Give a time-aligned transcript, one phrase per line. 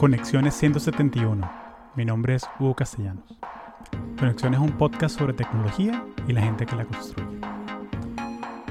[0.00, 1.50] Conexiones 171.
[1.94, 3.36] Mi nombre es Hugo Castellanos.
[4.18, 7.38] Conexiones es un podcast sobre tecnología y la gente que la construye.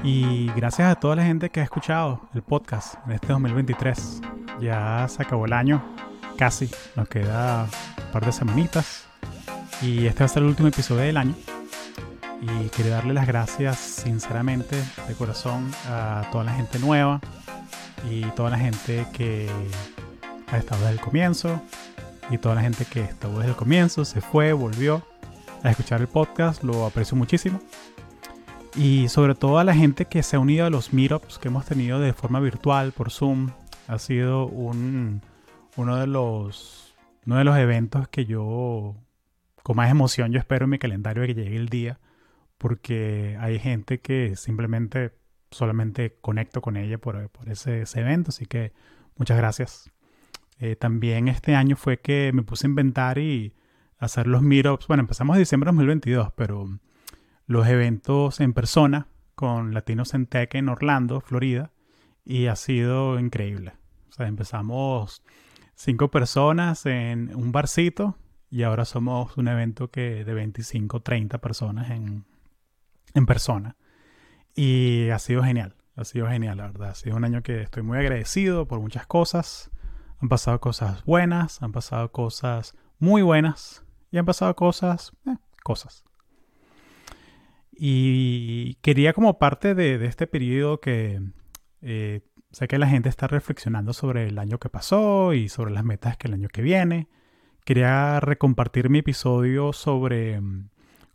[0.02, 4.22] Y gracias a toda la gente que ha escuchado el podcast en este 2023.
[4.60, 5.80] Ya se acabó el año,
[6.36, 6.68] casi.
[6.96, 9.06] Nos queda un par de semanitas.
[9.82, 11.36] Y este va a ser el último episodio del año.
[12.40, 17.20] Y quería darle las gracias sinceramente, de corazón, a toda la gente nueva
[18.10, 19.48] y toda la gente que
[20.52, 21.62] ha estado desde el comienzo
[22.30, 25.04] y toda la gente que estuvo desde el comienzo, se fue, volvió
[25.62, 27.60] a escuchar el podcast, lo aprecio muchísimo.
[28.76, 31.66] Y sobre todo a la gente que se ha unido a los meetups que hemos
[31.66, 33.50] tenido de forma virtual por Zoom.
[33.88, 35.22] Ha sido un,
[35.76, 36.94] uno, de los,
[37.26, 38.94] uno de los eventos que yo,
[39.64, 41.98] con más emoción, yo espero en mi calendario de que llegue el día.
[42.58, 45.12] Porque hay gente que simplemente
[45.50, 48.28] solamente conecto con ella por, por ese, ese evento.
[48.28, 48.72] Así que
[49.16, 49.90] muchas gracias.
[50.60, 53.54] Eh, también este año fue que me puse a inventar y
[53.98, 54.86] hacer los meetups.
[54.86, 56.78] Bueno, empezamos en diciembre de 2022, pero
[57.46, 61.72] los eventos en persona con Latinos en Tech en Orlando, Florida,
[62.26, 63.72] y ha sido increíble.
[64.10, 65.22] O sea, empezamos
[65.74, 68.18] cinco personas en un barcito
[68.50, 72.26] y ahora somos un evento que de 25, 30 personas en,
[73.14, 73.76] en persona.
[74.54, 76.90] Y ha sido genial, ha sido genial, la verdad.
[76.90, 79.70] Ha sido un año que estoy muy agradecido por muchas cosas.
[80.20, 86.04] Han pasado cosas buenas, han pasado cosas muy buenas y han pasado cosas, eh, cosas.
[87.72, 91.22] Y quería como parte de, este periodo que
[91.80, 95.84] eh, sé que la gente está reflexionando sobre el año que pasó y sobre las
[95.84, 97.08] metas que el año que viene.
[97.64, 100.68] Quería recompartir mi episodio sobre mm,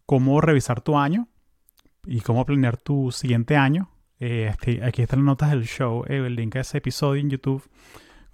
[0.07, 1.27] cómo revisar tu año
[2.05, 3.91] y cómo planear tu siguiente año.
[4.19, 7.69] Eh, este, aquí están las notas del show, el link a ese episodio en YouTube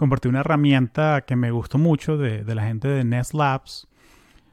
[0.01, 3.87] compartí una herramienta que me gustó mucho de, la gente de Nest Labs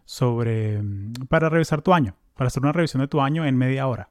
[0.04, 3.86] sobre mm, para revisar tu año, para hacer una revisión de tu año en media
[3.86, 4.10] hora.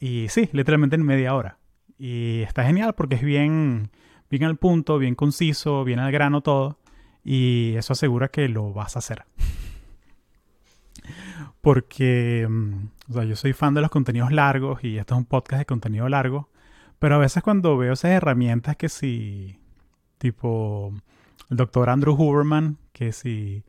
[0.00, 1.58] Y sí, literalmente en media hora.
[1.98, 3.92] Y está genial porque es bien,
[4.28, 6.80] bien al punto, bien conciso, bien al grano todo.
[7.22, 9.26] Y eso asegura que lo vas a hacer.
[11.60, 15.26] porque mm, o sea, yo soy fan de los contenidos largos y esto es un
[15.26, 16.48] podcast de contenido largo.
[16.98, 19.60] Pero a veces cuando veo esas herramientas que si
[20.20, 20.94] tipo
[21.48, 23.64] el doctor Andrew Huberman, que si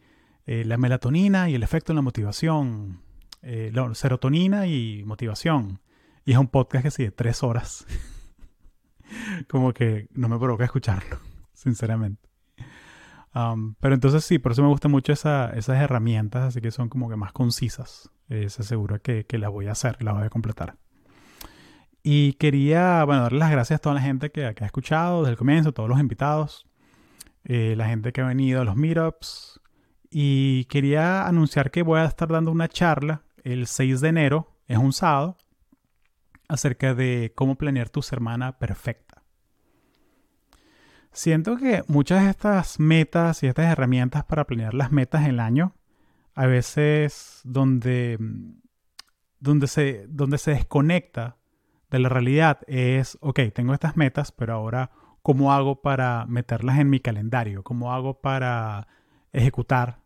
[0.45, 3.01] eh, la melatonina y el efecto en la motivación,
[3.41, 5.79] eh, la serotonina y motivación.
[6.25, 7.87] Y es un podcast que sí de tres horas.
[9.49, 11.17] como que no me provoca escucharlo,
[11.53, 12.29] sinceramente.
[13.33, 17.09] Um, pero entonces sí, por eso me gustan mucho esas herramientas, así que son como
[17.09, 18.11] que más concisas.
[18.27, 20.75] Eh, se asegura que, que las voy a hacer, las voy a completar.
[22.03, 25.37] Y quería, bueno, darle las gracias a toda la gente que, ha escuchado desde el
[25.37, 26.67] comienzo, todos los invitados,
[27.43, 29.59] eh, la gente que ha venido a los meetups.
[30.09, 34.77] Y quería anunciar que voy a estar dando una charla el 6 de enero, es
[34.77, 35.37] un sábado,
[36.47, 39.23] acerca de cómo planear tu semana perfecta.
[41.13, 45.39] Siento que muchas de estas metas y estas herramientas para planear las metas en el
[45.39, 45.75] año,
[46.33, 48.17] a veces donde,
[49.39, 51.37] donde, se, donde se desconecta
[51.91, 54.91] de la realidad es, ok, tengo estas metas, pero ahora,
[55.21, 57.63] ¿cómo hago para meterlas en mi calendario?
[57.63, 58.87] ¿Cómo hago para
[59.33, 59.99] ejecutar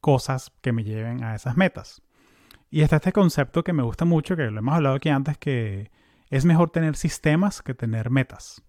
[0.00, 2.02] cosas que me lleven a esas metas?
[2.70, 5.90] Y está este concepto que me gusta mucho, que lo hemos hablado aquí antes, que
[6.30, 8.62] es mejor tener sistemas que tener metas.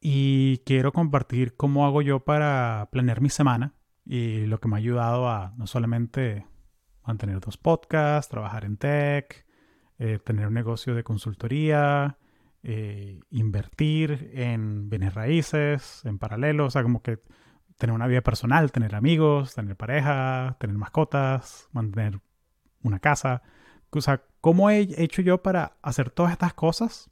[0.00, 3.74] Y quiero compartir cómo hago yo para planear mi semana
[4.06, 6.46] y lo que me ha ayudado a no solamente
[7.06, 9.47] mantener dos podcasts, trabajar en tech,
[9.98, 12.18] eh, tener un negocio de consultoría,
[12.62, 17.20] eh, invertir en bienes raíces, en paralelo, o sea, como que
[17.78, 22.20] tener una vida personal, tener amigos, tener pareja, tener mascotas, mantener
[22.82, 23.42] una casa.
[23.90, 27.10] O sea, ¿cómo he hecho yo para hacer todas estas cosas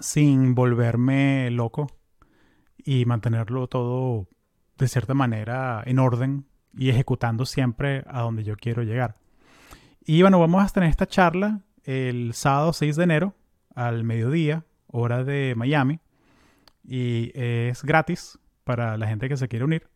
[0.00, 1.86] sin volverme loco
[2.78, 4.28] y mantenerlo todo
[4.78, 9.21] de cierta manera en orden y ejecutando siempre a donde yo quiero llegar?
[10.04, 13.34] Y bueno, vamos a tener esta charla el sábado 6 de enero
[13.74, 16.00] al mediodía, hora de Miami.
[16.84, 19.88] Y es gratis para la gente que se quiere unir.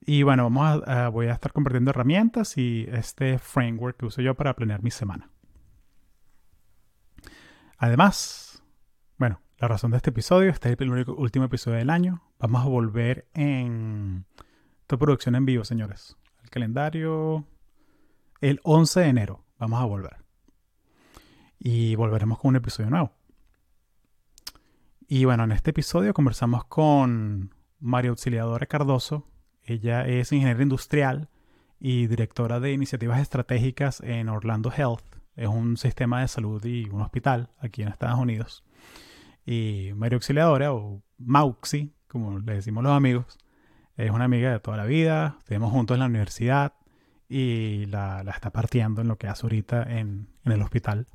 [0.00, 4.34] Y bueno, vamos a, voy a estar compartiendo herramientas y este framework que uso yo
[4.34, 5.30] para planear mi semana.
[7.78, 8.62] Además,
[9.16, 12.22] bueno, la razón de este episodio, este es el último episodio del año.
[12.38, 14.26] Vamos a volver en
[14.86, 16.16] tu producción en vivo, señores.
[16.42, 17.46] El calendario
[18.40, 19.44] el 11 de enero.
[19.58, 20.16] Vamos a volver.
[21.58, 23.12] Y volveremos con un episodio nuevo.
[25.08, 29.26] Y bueno, en este episodio conversamos con María Auxiliadora Cardoso.
[29.62, 31.28] Ella es ingeniera industrial
[31.80, 35.04] y directora de iniciativas estratégicas en Orlando Health.
[35.34, 38.64] Es un sistema de salud y un hospital aquí en Estados Unidos.
[39.46, 43.38] Y María Auxiliadora, o Mauxi, como le decimos los amigos,
[43.96, 45.36] es una amiga de toda la vida.
[45.40, 46.74] Estuvimos juntos en la universidad
[47.28, 51.06] y la, está partiendo en lo que hace ahorita en, el hospital.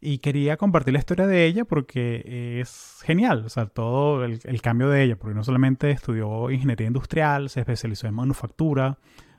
[0.00, 4.62] Y quería compartir la historia de ella porque es genial, o sea, todo el, el,
[4.62, 8.98] cambio de ella, porque no solamente estudió ingeniería industrial, se especializó en manufactura,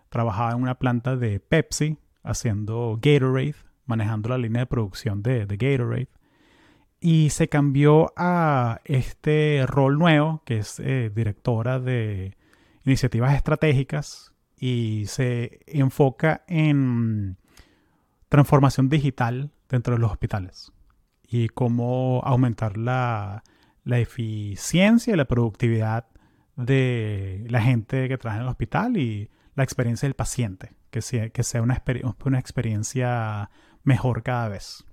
[0.10, 3.56] trabajaba en una planta de Pepsi haciendo Gatorade,
[3.86, 6.10] manejando la línea de producción de, de Gatorade.
[7.02, 12.36] Y se cambió a este rol nuevo, que es eh, directora de
[12.84, 14.29] iniciativas estratégicas
[14.60, 17.38] y se enfoca en
[18.28, 20.72] transformación digital dentro de los hospitales
[21.28, 23.44] y cómo aumentar la,
[23.84, 26.08] la eficiencia y la productividad
[26.58, 31.30] de la gente que trabaja en el hospital y la experiencia del paciente, que sea,
[31.30, 31.82] que sea una,
[32.26, 33.50] una experiencia
[33.84, 34.86] mejor cada vez.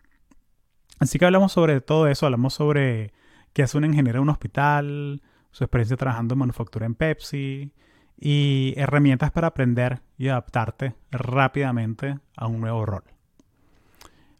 [1.00, 3.12] Así que hablamos sobre todo eso, hablamos sobre
[3.52, 7.72] qué hace un ingeniero en un hospital, su experiencia trabajando en manufactura en Pepsi
[8.18, 13.04] y herramientas para aprender y adaptarte rápidamente a un nuevo rol.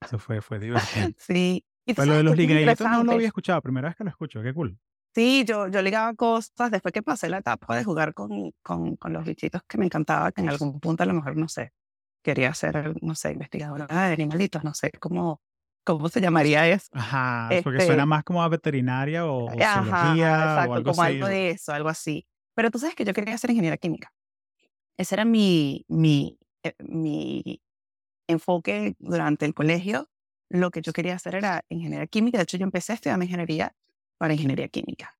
[0.00, 1.08] Eso fue, fue divertido.
[1.18, 1.64] sí.
[1.84, 4.54] Pero lo de los liguelitos no lo había escuchado, primera vez que lo escucho, qué
[4.54, 4.78] cool.
[5.14, 9.12] Sí, yo, yo ligaba cosas después que pasé la etapa de jugar con, con, con
[9.12, 11.72] los bichitos que me encantaba, que en algún punto a lo mejor, no sé,
[12.22, 15.40] quería ser, no sé, investigadora de animalitos, no sé cómo,
[15.84, 16.88] cómo se llamaría eso.
[16.92, 21.26] Ajá, porque suena este más como a veterinaria o, o zoología o algo como algo
[21.26, 22.26] de eso, algo así.
[22.54, 24.12] Pero tú sabes que yo quería ser ingeniera química.
[24.98, 27.62] Ese era mi, mi, eh, mi
[28.28, 30.10] enfoque durante el colegio.
[30.50, 32.38] Lo que yo quería hacer era ingeniería química.
[32.38, 33.74] De hecho, yo empecé a estudiar ingeniería
[34.18, 35.19] para ingeniería química.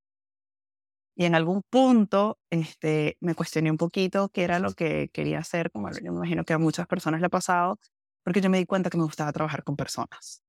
[1.21, 5.71] Y en algún punto este, me cuestioné un poquito qué era lo que quería hacer,
[5.71, 7.79] como yo me imagino que a muchas personas le ha pasado,
[8.25, 10.43] porque yo me di cuenta que me gustaba trabajar con personas.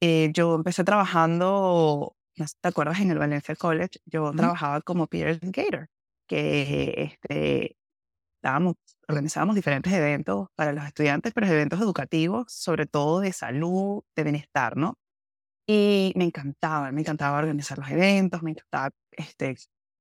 [0.00, 2.16] Eh, yo empecé trabajando
[2.62, 2.98] ¿te acuerdas?
[3.00, 5.88] En el Valencia College yo trabajaba como peer educator,
[6.26, 7.76] que este,
[8.42, 14.22] dábamos, organizábamos diferentes eventos para los estudiantes, pero eventos educativos, sobre todo de salud, de
[14.22, 14.96] bienestar, ¿no?
[15.68, 19.56] Y me encantaba, me encantaba organizar los eventos, me encantaba este,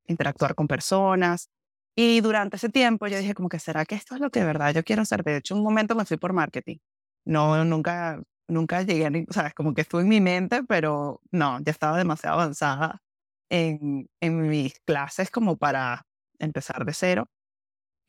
[0.07, 1.49] interactuar con personas.
[1.95, 4.45] Y durante ese tiempo yo dije como que, ¿será que esto es lo que de
[4.45, 5.23] verdad yo quiero hacer?
[5.23, 6.77] De hecho, un momento me fui por marketing.
[7.25, 11.71] No, nunca nunca llegué a, o como que estuvo en mi mente, pero no, ya
[11.71, 13.01] estaba demasiado avanzada
[13.49, 16.05] en, en mis clases como para
[16.39, 17.27] empezar de cero.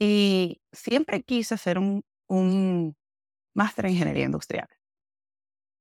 [0.00, 2.96] Y siempre quise hacer un, un
[3.54, 4.68] máster en ingeniería industrial.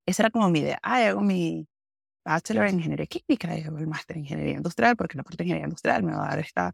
[0.08, 0.80] Esa era como mi idea.
[0.82, 1.68] Ah, hago mi
[2.26, 5.44] bachelor en ingeniería química y hago el máster en ingeniería industrial, porque la parte de
[5.44, 6.74] ingeniería industrial me va a dar esta,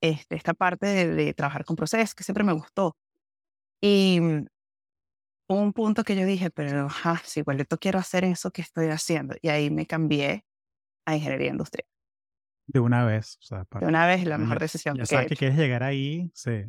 [0.00, 2.96] este, esta parte de, de trabajar con procesos que siempre me gustó.
[3.80, 4.20] Y
[5.48, 9.36] un punto que yo dije, pero ajá, si igualito quiero hacer eso que estoy haciendo.
[9.40, 10.44] Y ahí me cambié
[11.06, 11.86] a ingeniería industrial.
[12.66, 13.36] De una vez.
[13.40, 14.96] O sea, de una vez, la mejor decisión.
[14.96, 16.64] Ya sabes que quieres llegar ahí, sí.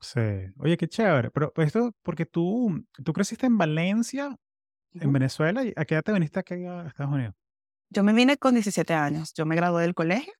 [0.00, 0.20] Sí.
[0.58, 1.30] Oye, qué chévere.
[1.30, 4.36] Pero pues, esto, porque tú, tú creciste en Valencia,
[5.00, 5.12] en.
[5.12, 7.34] Venezuela, ¿y a qué edad te viniste aquí a Estados Unidos?
[7.90, 9.32] Yo me vine con 17 años.
[9.34, 10.32] Yo me gradué del colegio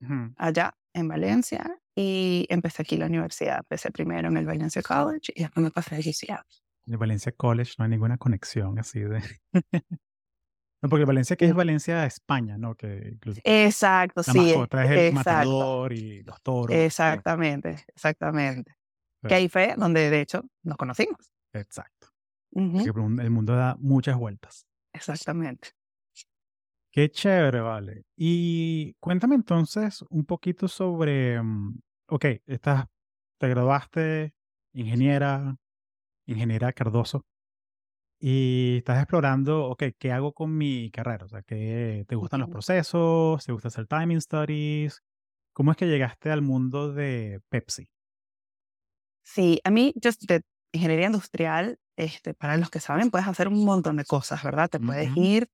[0.00, 0.34] Ujú.
[0.36, 3.58] allá en Valencia y empecé aquí la universidad.
[3.58, 6.44] Empecé primero en el Valencia College y después me pasé a UCF.
[6.84, 9.22] De Valencia College no hay ninguna conexión así de...
[10.82, 11.54] No, porque Valencia que es.
[11.54, 12.74] Valencia, España, ¿no?
[12.74, 15.14] Que incluso Exacto, la sí, mascota es el exacto.
[15.14, 16.76] matador y los toros.
[16.76, 18.74] Exactamente, exactamente.
[19.24, 21.32] Que ahí fue donde de hecho nos conocimos.
[21.52, 22.01] Exacto.
[22.52, 22.90] Porque
[23.22, 24.66] el mundo da muchas vueltas.
[24.92, 25.70] Exactamente.
[26.90, 28.04] Qué chévere, vale.
[28.16, 31.78] Y cuéntame entonces un poquito sobre, mm,
[32.08, 32.84] ok, estás,
[33.38, 34.34] te graduaste,
[34.74, 35.56] ingeniera,
[36.26, 37.24] ingeniera Cardoso,
[38.20, 41.24] y estás explorando, ok, ¿qué hago con mi carrera?
[41.24, 43.44] O sea, ¿qué, ¿te gustan los procesos?
[43.44, 45.02] ¿Te gusta hacer timing studies?
[45.52, 47.88] ¿Cómo es que llegaste al mundo de Pepsi?
[49.24, 50.42] Sí, a mí, yo de
[50.72, 54.70] ingeniería industrial, este, para los que saben, puedes hacer un montón de cosas, ¿verdad?
[54.70, 55.20] Te puedes Ujú.
[55.22, 55.48] ir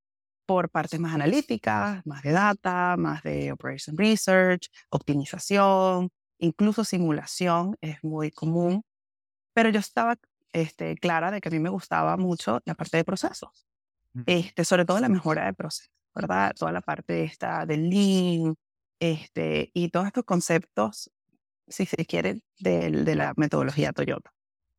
[0.46, 8.02] por partes más analíticas, más de data, más de operation research, optimización, incluso simulación es
[8.04, 8.82] muy común.
[9.54, 10.16] Pero yo estaba
[10.52, 13.66] este, clara de que a mí me gustaba mucho la parte de procesos,
[14.14, 14.24] Ujú.
[14.26, 16.54] este, sobre todo la mejora de procesos, ¿verdad?
[16.58, 18.56] Toda la parte esta del lean
[19.00, 21.10] este, y todos estos conceptos,
[21.68, 24.32] si se quiere, del- de, la metodología Toyota,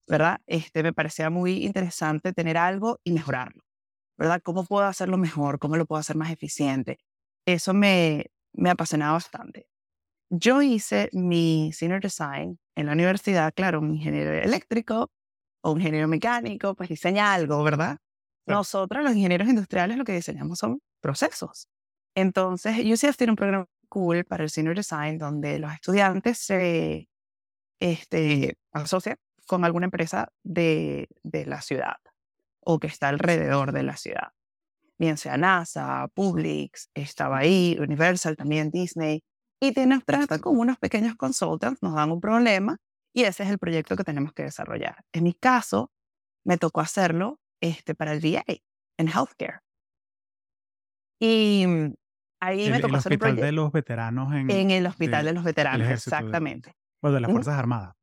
[0.10, 0.42] ¿verdad?
[0.48, 3.64] Este, me parecía muy interesante tener algo y mejorarlo,
[4.18, 4.42] ¿verdad?
[4.44, 5.60] ¿Cómo puedo hacerlo mejor?
[5.60, 7.00] ¿Cómo lo puedo hacer más eficiente?
[7.46, 9.68] Eso me, me apasionaba bastante.
[10.32, 15.12] Yo hice mi senior design en la universidad, claro, un ingeniero eléctrico
[15.62, 17.98] o un ingeniero mecánico, pues diseña algo, ¿verdad?
[18.48, 21.68] Nosotros, los ingenieros industriales, lo que diseñamos son procesos.
[22.16, 27.08] Entonces, UCF tiene un programa cool para el senior design donde los estudiantes se
[27.80, 29.18] este, asocian
[29.50, 31.98] con alguna empresa de, de la ciudad
[32.62, 34.30] o que está alrededor de la ciudad.
[35.00, 39.24] Bien sea NASA, Publix, estaba ahí, Universal, también Disney.
[39.60, 42.78] Y te nos tratan como unos pequeños consultants, nos dan un problema
[43.12, 45.04] y ese es el proyecto que tenemos que desarrollar.
[45.14, 45.92] En mi caso,
[46.46, 48.44] me tocó hacerlo este, para el VA,
[48.98, 49.62] en healthcare.
[51.20, 51.94] Y mm,
[52.42, 54.86] ahí El, me el tocó hacer un hospital de proyecto los veteranos en, en el
[54.86, 56.74] Hospital de- de los Veteranos, exactamente.
[57.02, 57.32] bueno, de las.
[57.32, 57.96] Fuerzas Armadas.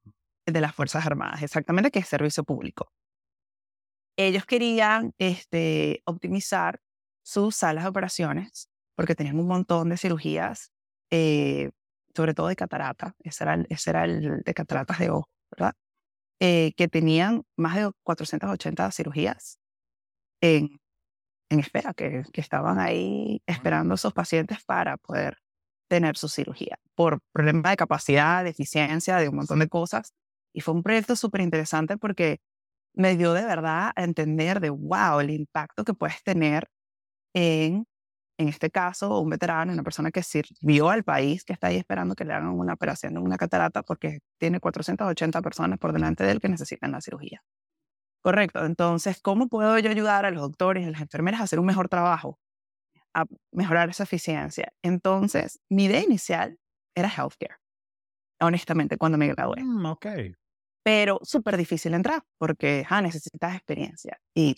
[0.47, 2.91] De las Fuerzas Armadas, exactamente, que es servicio público.
[4.17, 6.81] Ellos querían este, optimizar
[7.23, 10.73] sus salas de operaciones porque tenían un montón de cirugías,
[11.11, 11.71] eh,
[12.15, 15.75] sobre todo de catarata, ese era el, ese era el de cataratas de ojo, ¿verdad?
[16.41, 19.59] Eh, que tenían más de 480 cirugías
[20.41, 20.79] en,
[21.51, 25.39] en espera, que, que estaban ahí esperando a esos pacientes para poder
[25.89, 30.13] tener su cirugía por problemas de capacidad, de eficiencia, de un montón de cosas.
[30.57, 32.41] Y fue un proyecto súper interesante porque
[32.95, 36.69] me dio de verdad a entender de, wow, el impacto que puedes tener
[37.35, 37.87] en,
[38.39, 42.15] en este caso, un veterano, una persona que sirvió al país, que está ahí esperando
[42.15, 46.41] que le hagan una operación una catarata porque tiene 480 personas por delante de él
[46.41, 47.43] que necesitan la cirugía.
[48.23, 48.65] Correcto.
[48.65, 51.67] Entonces, ¿cómo puedo yo ayudar a los doctores y a las enfermeras a hacer un
[51.67, 52.39] mejor trabajo?
[53.15, 54.73] A mejorar esa eficiencia.
[54.83, 56.59] Entonces, mi idea inicial
[56.95, 57.57] era healthcare,
[58.41, 60.07] honestamente, cuando me gradué Mm, ok.
[60.87, 64.21] Pero súper difícil entrar porque ajá, necesitas experiencia.
[64.35, 64.55] Y,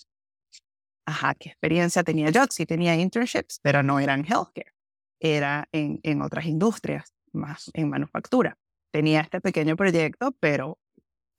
[1.07, 2.45] ajá, ¿qué experiencia tenía yo?
[2.51, 4.73] Sí tenía internships, pero no era en healthcare,
[5.21, 8.57] era en, en otras industrias, más en manufactura.
[8.93, 10.79] Tenía este pequeño proyecto, pero,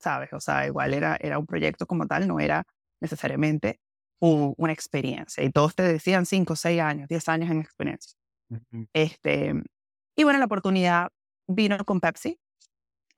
[0.00, 0.32] ¿sabes?
[0.32, 2.66] O sea, igual era, era un proyecto como tal, no era
[3.00, 3.80] necesariamente
[4.20, 5.44] u- una experiencia.
[5.44, 8.16] Y todos te decían 5, 6 años, 10 años en experiencia.
[8.50, 8.86] Ujú.
[8.94, 9.54] Este,
[10.16, 11.10] y bueno, la oportunidad
[11.48, 12.38] vino con Pepsi.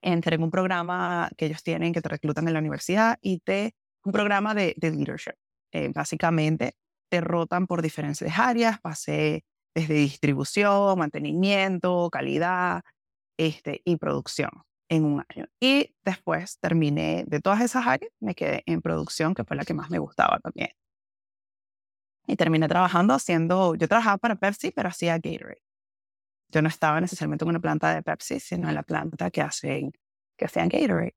[0.03, 3.73] Entré en un programa que ellos tienen que te reclutan en la universidad y te
[4.03, 5.35] un programa de, de leadership.
[5.71, 6.75] Eh, básicamente
[7.09, 8.79] te rotan por diferentes áreas.
[8.81, 9.43] Pasé
[9.73, 12.81] desde distribución, mantenimiento, calidad
[13.37, 14.49] este, y producción
[14.89, 15.47] en un año.
[15.59, 19.73] Y después terminé de todas esas áreas, me quedé en producción, que fue la que
[19.73, 20.69] más me gustaba también.
[22.27, 25.61] Y terminé trabajando haciendo, yo trabajaba para Pepsi, pero hacía Gatorade.
[26.53, 29.91] Yo no estaba necesariamente en una planta de Pepsi, sino en la planta que hacen,
[30.37, 31.15] que hacían Gatorade.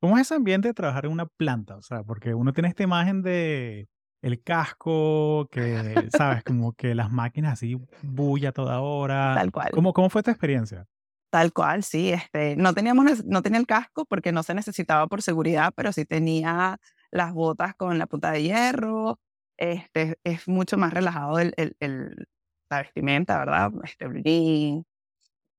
[0.00, 1.76] ¿Cómo es ese ambiente de trabajar en una planta?
[1.76, 3.88] O sea, porque uno tiene esta imagen de
[4.22, 5.62] el casco, que,
[6.10, 6.44] ¿sabes?
[6.44, 9.34] Como que las máquinas así bulla toda hora.
[9.34, 9.70] Tal cual.
[9.72, 10.86] ¿Cómo, cómo fue tu experiencia?
[11.30, 12.10] Tal cual, sí.
[12.10, 16.04] Este, no, teníamos, no tenía el casco porque no se necesitaba por seguridad, pero sí
[16.04, 16.78] tenía
[17.10, 19.18] las botas con la punta de hierro.
[19.56, 22.28] Este, es mucho más relajado el, el, el-
[22.70, 23.72] la vestimenta, ¿verdad?
[23.84, 24.84] Este, blue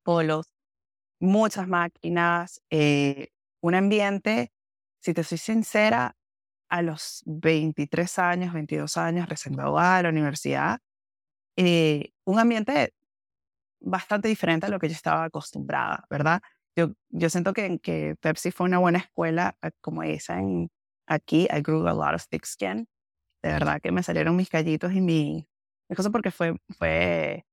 [0.03, 0.53] polos,
[1.19, 2.61] muchas máquinas.
[2.71, 3.29] eh,
[3.61, 4.51] un ambiente,
[5.01, 6.15] si te soy sincera,
[6.69, 10.79] a los 23 años, 22 años, recién graduada de la universidad,
[11.57, 12.93] eh, un ambiente
[13.81, 16.41] bastante diferente a lo que yo estaba acostumbrada, ¿verdad?
[16.77, 20.69] Yo, yo siento que, que Pepsi fue una buena escuela eh, como esa en,
[21.07, 21.47] aquí.
[21.51, 22.87] I grew a lot of thick skin.
[23.43, 25.48] De verdad que me salieron mis callitos y mi...
[25.97, 27.45] cosas porque fue, fue,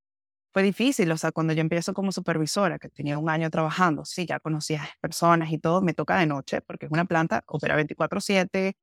[0.53, 1.11] fue difícil.
[1.13, 4.89] O sea, cuando yo empiezo como supervisora, que tenía un año trabajando, sí, ya conocía
[5.01, 8.77] personas y todo, me toca de noche porque es una planta, opera 24/7,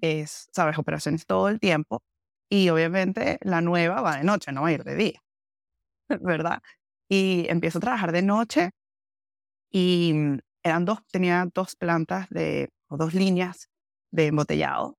[0.00, 2.02] es, sabes, operaciones todo el tiempo.
[2.50, 5.22] Y obviamente la nueva va de noche, no va a ir de día,
[6.22, 6.62] ¿verdad?
[7.08, 8.70] Y empiezo a trabajar de noche
[9.70, 13.68] y mm, eran dos, tenía dos plantas de, o dos líneas
[14.12, 14.98] de embotellado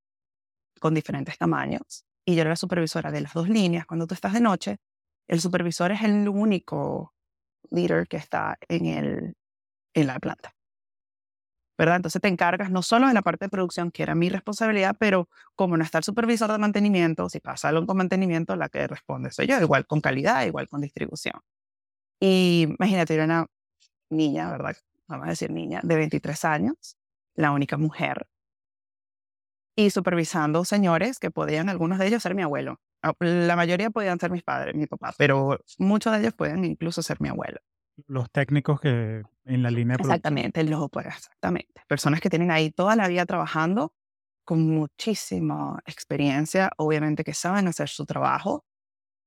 [0.79, 2.05] con diferentes tamaños.
[2.25, 3.85] Y yo era la supervisora de las dos líneas.
[3.85, 4.77] Cuando tú estás de noche,
[5.27, 7.13] el supervisor es el único
[7.71, 9.35] líder que está en, el,
[9.93, 10.53] en la planta.
[11.81, 11.95] ¿verdad?
[11.95, 15.29] Entonces te encargas no solo de la parte de producción, que era mi responsabilidad, pero
[15.55, 19.31] como no está el supervisor de mantenimiento, si pasa algo con mantenimiento, la que responde
[19.31, 21.41] soy yo, igual con calidad, igual con distribución.
[22.19, 23.47] Y imagínate, era una
[24.11, 24.75] niña, ¿verdad?
[25.07, 26.97] Vamos a decir niña, de 23 años,
[27.33, 28.27] la única mujer,
[29.75, 32.79] y supervisando señores que podían, algunos de ellos, ser mi abuelo.
[33.03, 37.01] Ah, la mayoría podían ser mis padres, mi papá, pero muchos de ellos pueden incluso
[37.01, 37.59] ser mi abuelo
[38.07, 41.81] los técnicos que en la línea de Exactamente, los exactamente.
[41.87, 43.93] Personas que tienen ahí toda la vida trabajando
[44.43, 48.65] con muchísima experiencia, obviamente que saben hacer su trabajo.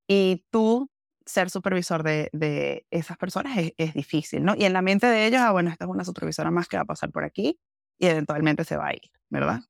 [0.09, 0.91] Y tú
[1.25, 4.55] ser supervisor de, de esas personas es, es, difícil, ¿no?
[4.55, 6.83] Y en la mente de ellos, ah, bueno, esta es una supervisora más que va
[6.83, 7.59] a pasar por aquí
[7.99, 9.61] y eventualmente se va a ir, ¿verdad?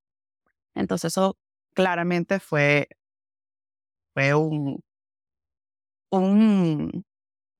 [0.75, 1.37] Entonces eso
[1.75, 2.89] claramente fue,
[4.15, 4.81] fue un,
[6.11, 7.05] un,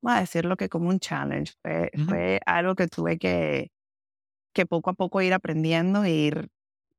[0.03, 3.73] voy a decirlo que como un challenge, fue, fue algo que tuve que,
[4.55, 6.51] que poco a poco ir aprendiendo e ir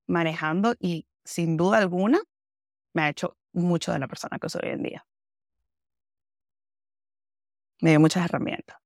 [0.07, 2.21] manejando y sin duda alguna
[2.93, 5.07] me ha hecho mucho de la persona que soy hoy en día.
[7.81, 8.77] Me dio muchas herramientas.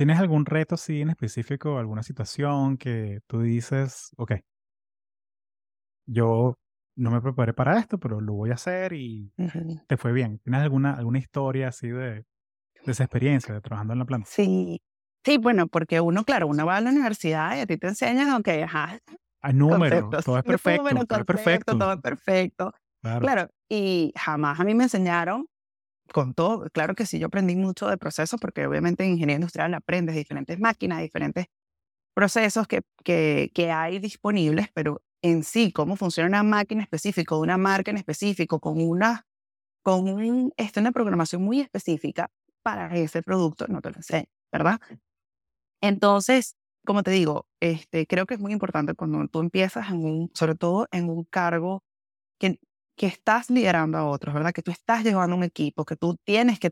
[0.00, 4.32] ¿Tienes algún reto así en específico, alguna situación que tú dices, ok,
[6.06, 6.54] yo
[6.96, 9.30] no me preparé para esto, pero lo voy a hacer y
[9.88, 10.38] te fue bien.
[10.38, 12.24] ¿Tienes alguna, alguna historia así de,
[12.86, 14.30] de esa experiencia de trabajando en la planta?
[14.30, 14.80] Sí,
[15.22, 18.30] sí, bueno, porque uno, claro, uno va a la universidad y a ti te enseñan,
[18.36, 19.00] ok, ajá.
[19.42, 21.76] Hay números, todo es perfecto, todo es perfecto.
[21.76, 22.72] Todo es perfecto.
[23.02, 23.20] Claro.
[23.20, 25.46] claro, y jamás a mí me enseñaron
[26.12, 29.74] con todo, claro que sí, yo aprendí mucho de procesos porque obviamente en ingeniería industrial
[29.74, 31.46] aprendes diferentes máquinas, diferentes
[32.14, 37.90] procesos que, que, hay disponibles, pero en sí, cómo funciona una máquina específica, una marca
[37.90, 39.26] en específico, con una,
[39.82, 42.30] con un, este, una programación muy específica
[42.62, 44.80] para ese producto, no te lo sé, ¿verdad?
[45.80, 50.30] Entonces, como te digo, este, creo que es muy importante cuando tú empiezas en un,
[50.34, 51.82] sobre todo en un cargo
[52.38, 52.58] que,
[53.00, 54.52] que estás liderando a otros, ¿verdad?
[54.52, 56.70] Que tú estás llevando un equipo, que tú tienes que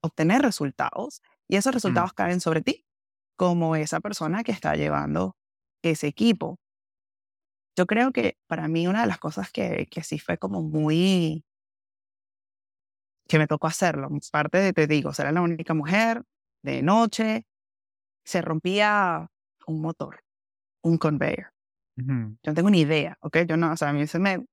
[0.00, 1.76] obtener resultados y esos mm.
[1.76, 2.86] resultados caen sobre ti
[3.36, 5.36] como esa persona que está llevando
[5.82, 6.58] ese equipo.
[7.76, 11.44] Yo creo que para mí una de las cosas que, que sí fue como muy,
[13.28, 16.22] que me tocó hacerlo, parte de, te digo, ser la única mujer
[16.62, 17.44] de noche,
[18.24, 19.30] se rompía
[19.66, 20.24] un motor,
[20.80, 21.52] un conveyor.
[21.96, 23.40] Yo no tengo ni idea, ¿ok?
[23.46, 24.46] Yo no, o sea, a mí se me,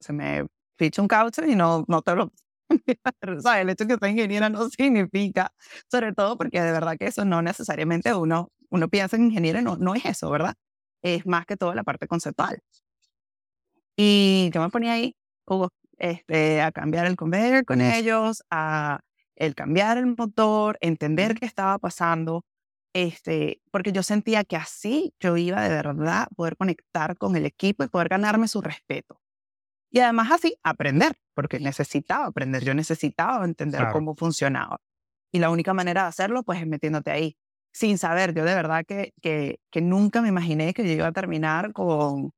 [0.00, 2.32] se me ficha un caucho y no, no te lo...
[3.42, 3.62] ¿Sabes?
[3.62, 5.52] El hecho de que soy ingeniera no significa,
[5.90, 9.76] sobre todo porque de verdad que eso no necesariamente uno, uno piensa en ingeniería, no,
[9.76, 10.54] no es eso, ¿verdad?
[11.02, 12.60] es más que todo la parte conceptual.
[13.96, 15.16] Y yo me ponía ahí
[15.98, 19.00] este, a cambiar el conveyor con ellos, a
[19.36, 22.44] el cambiar el motor, entender qué estaba pasando,
[22.92, 27.46] este, porque yo sentía que así yo iba de verdad a poder conectar con el
[27.46, 29.20] equipo y poder ganarme su respeto.
[29.90, 34.78] Y además así aprender, porque necesitaba aprender, yo necesitaba entender cómo funcionaba.
[35.32, 37.36] Y la única manera de hacerlo, pues es metiéndote ahí
[37.72, 38.34] sin saber.
[38.34, 42.32] Yo de verdad que, que, que nunca me imaginé que yo iba a terminar con,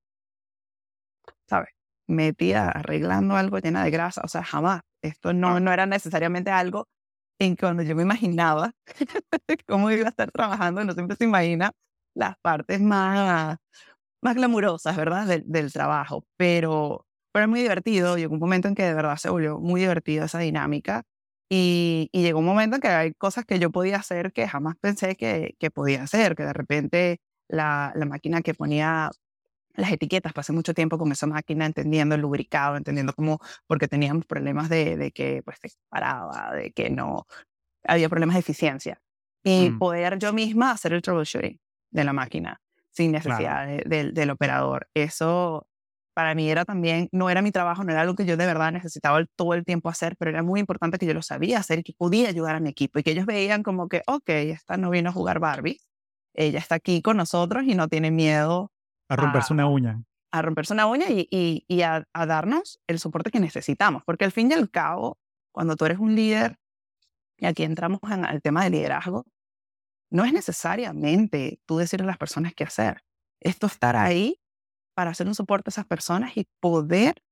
[1.49, 1.71] ¿sabes?
[2.07, 4.23] Metida arreglando algo llena de grasa.
[4.25, 4.83] O sea, jamás.
[5.03, 6.87] Esto no, no era necesariamente algo
[7.39, 8.73] en que cuando yo me imaginaba
[9.67, 11.73] cómo iba a estar trabajando, no siempre se imagina
[12.15, 13.57] las partes más,
[14.23, 15.27] más glamurosas, ¿verdad?
[15.27, 16.25] Del, del trabajo.
[16.37, 18.17] Pero, pero es muy divertido.
[18.17, 21.05] Llegó un momento en que de verdad se volvió muy divertido esa dinámica.
[21.53, 25.17] Y, llegó un momento en que hay cosas que yo podía hacer que jamás pensé
[25.17, 29.11] que, que podía hacer, que de repente la, la, máquina que ponía
[29.75, 34.27] las etiquetas, pasé mucho tiempo con esa máquina entendiendo el lubricado, entendiendo cómo, porque teníamos
[34.27, 37.27] problemas de, de que pues se paraba, de que no,
[37.85, 39.01] había problemas de eficiencia.
[39.43, 39.79] y Mm.
[39.79, 41.59] poder yo misma hacer el troubleshooting
[41.93, 44.91] de la máquina sin necesidad de- del- del operador.
[44.93, 45.67] Eso
[46.21, 48.73] para mí era también, no era mi trabajo, no era algo que yo de verdad
[48.73, 51.83] necesitaba todo el tiempo hacer, pero era muy importante que yo lo sabía hacer y
[51.83, 54.91] que podía ayudar a mi equipo y que ellos veían como que, ok, esta no
[54.91, 55.81] vino a jugar Barbie,
[56.35, 58.71] ella está aquí con nosotros y no tiene miedo
[59.09, 60.03] A romperse una uña.
[60.31, 64.03] a romperse una uña y, y, y a, a darnos el soporte que necesitamos.
[64.05, 65.19] Porque al fin y al cabo,
[65.53, 66.59] cuando tú eres un líder,
[67.39, 69.25] y aquí entramos en el tema de liderazgo,
[70.11, 73.03] no es necesariamente tú decirle a las personas qué hacer.
[73.41, 74.40] Esto estar ahí
[75.01, 77.23] para hacer un soporte a esas personas y poder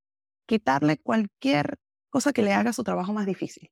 [0.47, 1.79] quitarle cualquier
[2.09, 3.71] cosa que le haga su trabajo más difícil.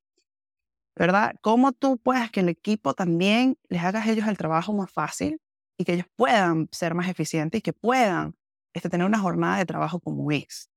[0.94, 1.34] ¿Verdad?
[1.40, 5.40] ¿Cómo tú puedes que el equipo también les hagas ellos el trabajo más fácil
[5.78, 8.34] y que ellos puedan ser más eficientes y que puedan
[8.74, 10.68] este, tener una jornada de trabajo como es?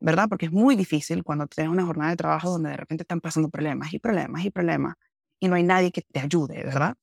[0.00, 0.26] ¿Verdad?
[0.26, 3.50] Porque es muy difícil cuando tienes una jornada de trabajo donde de repente están pasando
[3.50, 4.94] problemas y problemas y problemas
[5.40, 6.96] y no hay nadie que te ayude, ¿verdad?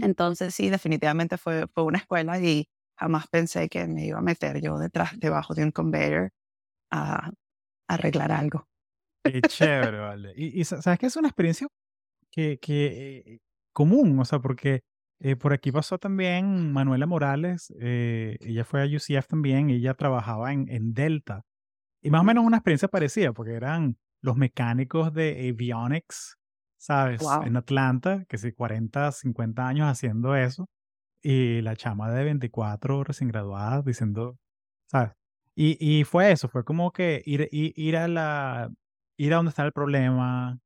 [0.00, 4.60] Entonces sí, definitivamente fue, fue una escuela y jamás pensé que me iba a meter
[4.60, 6.30] yo detrás, debajo de un conveyor
[6.92, 7.32] a, a
[7.88, 8.66] arreglar algo.
[9.24, 10.32] Qué chévere, vale.
[10.36, 11.68] Y, y sa- sabes que es una experiencia
[12.32, 13.40] que, que eh,
[13.74, 14.82] común, o sea, porque
[15.20, 20.52] eh, por aquí pasó también Manuela Morales, eh, ella fue a UCF también, ella trabajaba
[20.52, 21.42] en, en Delta.
[22.02, 26.36] Y más o menos una experiencia parecida, porque eran los mecánicos de avionics,
[26.78, 27.22] ¿sabes?
[27.24, 27.40] Wow.
[27.40, 30.68] En Atlanta, que sí, 40, 50 años haciendo eso.
[31.22, 34.38] Y la chama de 24 recién graduada diciendo,
[34.86, 35.12] ¿sabes?
[35.54, 38.70] Y, y fue eso, fue como que ir, ir, ir a la,
[39.16, 40.60] ir a donde está el problema,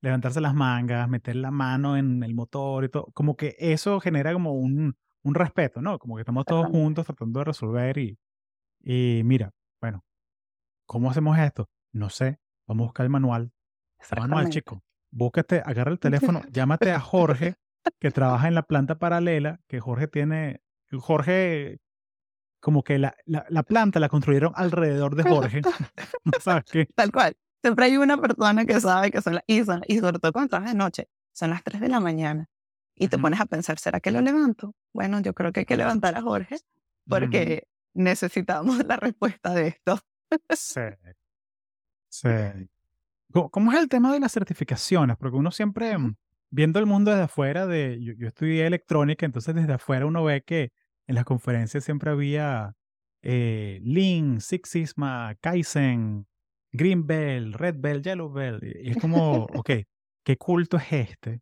[0.00, 4.32] levantarse las mangas, meter la mano en el motor y todo, como que eso genera
[4.32, 5.98] como un, un respeto, ¿no?
[5.98, 8.16] Como que estamos todos juntos tratando de resolver y,
[8.80, 10.04] y mira, bueno,
[10.86, 11.68] ¿cómo hacemos esto?
[11.92, 12.38] No sé,
[12.68, 13.50] vamos a buscar el manual.
[14.16, 14.82] Manual, chico.
[15.10, 15.98] Búscate, agarra el
[16.38, 17.56] teléfono, llámate a Jorge,
[17.98, 21.78] que trabaja en la planta paralela, que Jorge tiene, Jorge,
[22.60, 25.62] como que la, la, la planta la construyeron alrededor de Jorge.
[26.40, 26.86] ¿Sabes qué?
[26.94, 27.36] Tal cual.
[27.62, 29.44] Siempre hay una persona que sabe que son las...
[29.46, 32.48] Y, son- y sobre todo cuando trabajas de noche, son las 3 de la mañana.
[32.94, 34.74] Y te pones a pensar, ¿será que lo levanto?
[34.94, 36.56] Bueno, yo creo que hay que levantar a Jorge
[37.06, 39.98] porque necesitamos la respuesta de esto.
[40.50, 40.80] Sí.
[42.08, 42.28] Sí.
[43.50, 45.16] ¿Cómo, es el tema de las certificaciones?
[45.18, 45.94] Porque uno siempre,
[46.50, 50.42] viendo el mundo desde afuera, de, yo, yo estudié electrónica, entonces desde afuera uno ve
[50.42, 50.72] que
[51.06, 52.74] en las conferencias siempre había
[53.22, 56.26] eh, Lean, Six Sigma, Kaizen,
[56.72, 58.62] Green Belt, Red Belt, Yellow Belt.
[58.62, 59.70] Y y es como, ok,
[60.24, 61.40] ¿qué culto es este?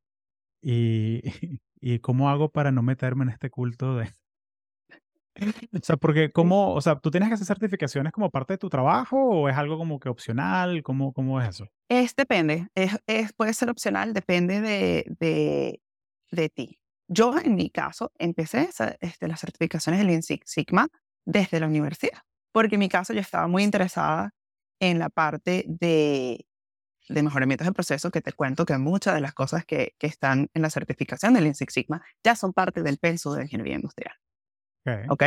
[0.62, 1.20] Y,
[1.80, 4.10] y cómo hago para no meterme en este culto de...
[5.72, 8.68] O sea, porque cómo, o sea, ¿tú tienes que hacer certificaciones como parte de tu
[8.70, 10.82] trabajo o es algo como que opcional?
[10.82, 11.68] ¿Cómo, cómo es eso?
[11.88, 15.80] Es depende, es, es- puede ser opcional, depende de, de,
[16.30, 16.78] de ti.
[17.08, 20.88] Yo, en mi caso, empecé esa- este, las certificaciones de Lean Sigma
[21.26, 22.20] desde la universidad,
[22.52, 24.30] porque en mi caso yo estaba muy interesada
[24.80, 26.46] en la parte de,
[27.08, 30.48] de mejoramientos de proceso, que te cuento que muchas de las cosas que, que están
[30.54, 34.14] en la certificación de Lean Sigma ya son parte del penso de ingeniería industrial.
[34.86, 35.10] Ok.
[35.10, 35.22] ¿Ok?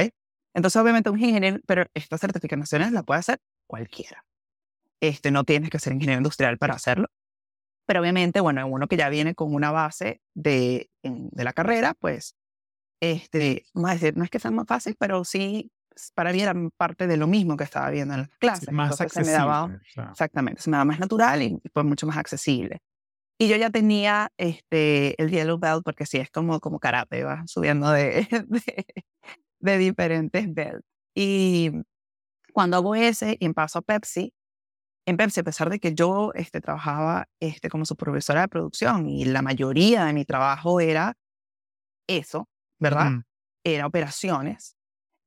[0.54, 4.26] Entonces, obviamente, un ingeniero, pero estas certificaciones las puede hacer cualquiera.
[5.02, 7.08] Este, no tienes que ser ingeniero industrial para hacerlo.
[7.86, 12.36] Pero obviamente, bueno, uno que ya viene con una base de, de la carrera, pues,
[13.02, 15.72] este, vamos a decir, no es que sea más fácil, pero sí,
[16.15, 18.72] para mí era parte de lo mismo que estaba viendo en las Sí, clases.
[18.72, 19.80] más Entonces, se me accesible.
[19.96, 22.80] daba, Exactamente, se me da más natural y fue mucho más accesible.
[23.39, 27.43] Y yo ya tenía este, el Yellow Belt, porque sí, es como, como karate, va
[27.46, 28.86] subiendo de, de,
[29.60, 30.86] de diferentes belts.
[31.15, 31.72] Y
[32.54, 34.34] cuando hago ese y paso a Pepsi,
[35.06, 39.24] en Pepsi, a pesar de que yo este, trabajaba este, como supervisora de producción y
[39.26, 41.13] la mayoría de mi trabajo era
[42.08, 43.12] eso, ¿verdad?
[43.63, 44.76] Era operaciones,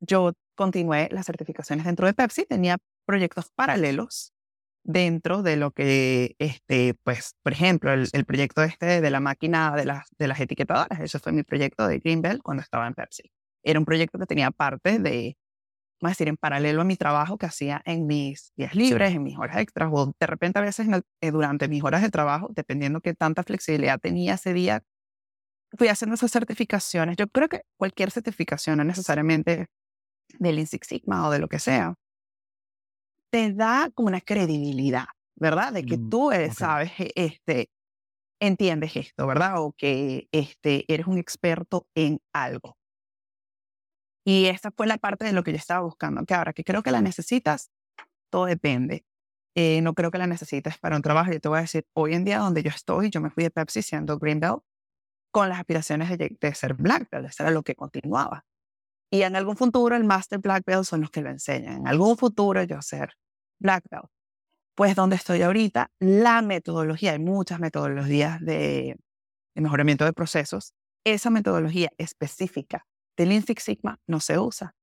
[0.00, 4.32] yo continué las certificaciones dentro de Pepsi, tenía proyectos paralelos
[4.82, 9.74] dentro de lo que, este, pues, por ejemplo, el, el proyecto este de la máquina
[9.74, 13.30] de las, de las etiquetadoras, ese fue mi proyecto de Greenbelt cuando estaba en Pepsi.
[13.64, 15.36] Era un proyecto que tenía parte de,
[16.00, 19.22] vamos a decir, en paralelo a mi trabajo que hacía en mis días libres, en
[19.24, 22.10] mis horas extras, o de repente a veces en el- eh, durante mis horas de
[22.10, 24.82] trabajo, dependiendo qué tanta flexibilidad tenía ese día,
[25.78, 27.16] fui haciendo esas certificaciones.
[27.16, 29.66] Yo creo que cualquier certificación, no necesariamente
[30.38, 31.94] del Lean Six Sigma o de lo que sea,
[33.32, 35.72] te da como una credibilidad, ¿verdad?
[35.72, 36.60] De que Mm, tú eh, ok.
[36.60, 37.68] sabes, este,
[38.40, 39.62] entiendes esto, ¿verdad?
[39.62, 42.76] O que este, eres un experto en algo.
[44.24, 46.24] Y esta fue la parte de lo que yo estaba buscando.
[46.24, 47.70] Que ahora que creo que la necesitas,
[48.30, 49.04] todo depende.
[49.54, 51.32] Eh, no creo que la necesites para un trabajo.
[51.32, 53.50] Yo te voy a decir, hoy en día donde yo estoy, yo me fui de
[53.50, 54.62] Pepsi siendo Greenbelt
[55.32, 58.44] con las aspiraciones de, de ser black belt, eso era lo que continuaba.
[59.12, 61.78] Y en algún futuro el master black belt son los que lo enseñan.
[61.78, 63.14] En algún futuro yo ser
[63.60, 64.06] black belt.
[64.74, 68.96] Pues donde estoy ahorita, la metodología, hay muchas metodologías de,
[69.54, 72.86] de mejoramiento de procesos, esa metodología específica
[73.20, 74.74] de Lean Six Sigma no se usa.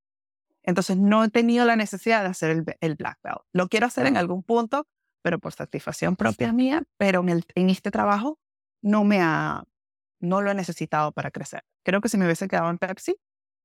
[0.61, 3.39] Entonces no he tenido la necesidad de hacer el, el black belt.
[3.51, 4.85] Lo quiero hacer en algún punto,
[5.23, 8.37] pero por satisfacción propia mía, pero en, el, en este trabajo
[8.83, 9.63] no me ha,
[10.19, 11.63] no lo he necesitado para crecer.
[11.83, 13.15] Creo que si me hubiese quedado en Pepsi,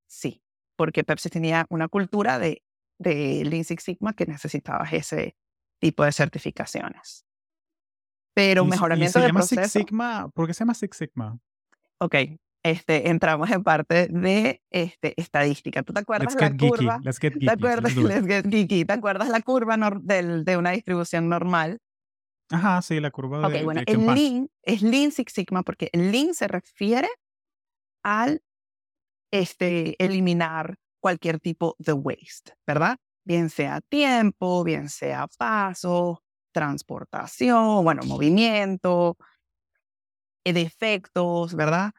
[0.07, 0.43] sí,
[0.77, 2.63] porque Pepsi tenía una cultura de,
[2.99, 5.37] de Lean Six Sigma que necesitaba ese
[5.81, 7.27] tipo de certificaciones.
[8.33, 9.71] Pero Y- y mejoramiento se de llama Six.
[9.73, 10.29] Sigma.
[10.33, 11.39] ¿Por qué se llama Six Sigma?
[11.99, 12.15] Ok,
[12.63, 15.83] este, entramos en parte de este, estadística.
[15.83, 17.01] ¿Tú te acuerdas la curva?
[17.03, 17.19] Let's.
[17.19, 17.95] ¿Te acuerdas.
[17.95, 21.81] ¿Te acuerdas la curva del- de una distribución normal?
[22.51, 24.07] Ajá, sí, la curva Ok, de, bueno, de el.
[24.07, 27.09] Lean es Lean Six Sigma porque el Lean se refiere
[28.05, 28.43] al
[29.33, 32.99] este, eliminar cualquier tipo de waste, ¿verdad?
[33.25, 36.23] Bien sea tiempo, bien sea paso,
[36.53, 39.17] transportación, bueno, movimiento,
[40.45, 41.93] eh, defectos, ¿verdad?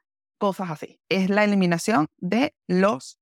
[0.43, 0.99] Cosas así.
[1.07, 3.17] Es la eliminación de los,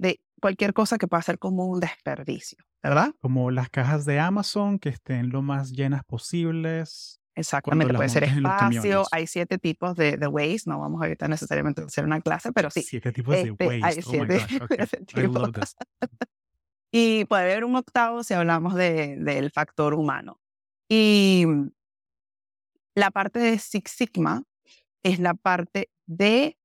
[0.00, 3.14] de cualquier cosa que pueda ser como un desperdicio, ¿verdad?
[3.20, 7.20] Como las cajas de Amazon que estén lo más llenas posibles.
[7.36, 11.84] Exactamente, puede ser espacio, hay siete tipos de, de waste, no vamos ahorita necesariamente a
[11.84, 14.02] hacer una clase, pero sí, Siete tipos de este, hay waste.
[14.04, 14.46] Oh my siete.
[14.64, 14.86] Okay.
[14.88, 15.76] siete I love tipos.
[15.76, 15.76] this.
[16.90, 20.40] Y puede haber un octavo si hablamos de, del factor humano.
[20.88, 21.44] Y
[22.96, 24.42] la parte de Six Sigma
[25.04, 26.58] es la parte de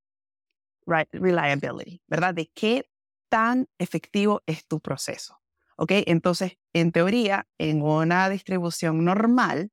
[0.86, 2.34] reliability, ¿verdad?
[2.34, 2.89] De qué
[3.30, 5.41] tan efectivo es tu proceso.
[5.77, 5.91] ¿Ok?
[6.06, 9.71] Entonces, en teoría, en una distribución normal,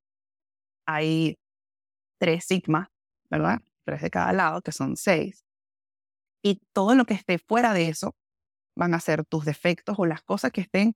[0.87, 1.39] hay
[2.19, 2.89] tres sigmas,
[3.31, 3.61] ¿verdad?
[3.85, 5.45] Tres de cada lado, que son seis.
[6.43, 8.15] Y todo lo que esté fuera de eso
[8.77, 10.95] van a ser tus defectos o las cosas que estén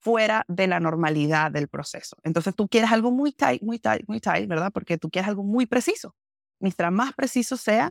[0.00, 2.16] fuera de la normalidad del proceso.
[2.22, 4.70] Entonces tú quieres algo muy tight, muy tight, muy tight, ¿verdad?
[4.72, 6.14] Porque tú quieres algo muy preciso.
[6.60, 7.90] Mientras más preciso sea,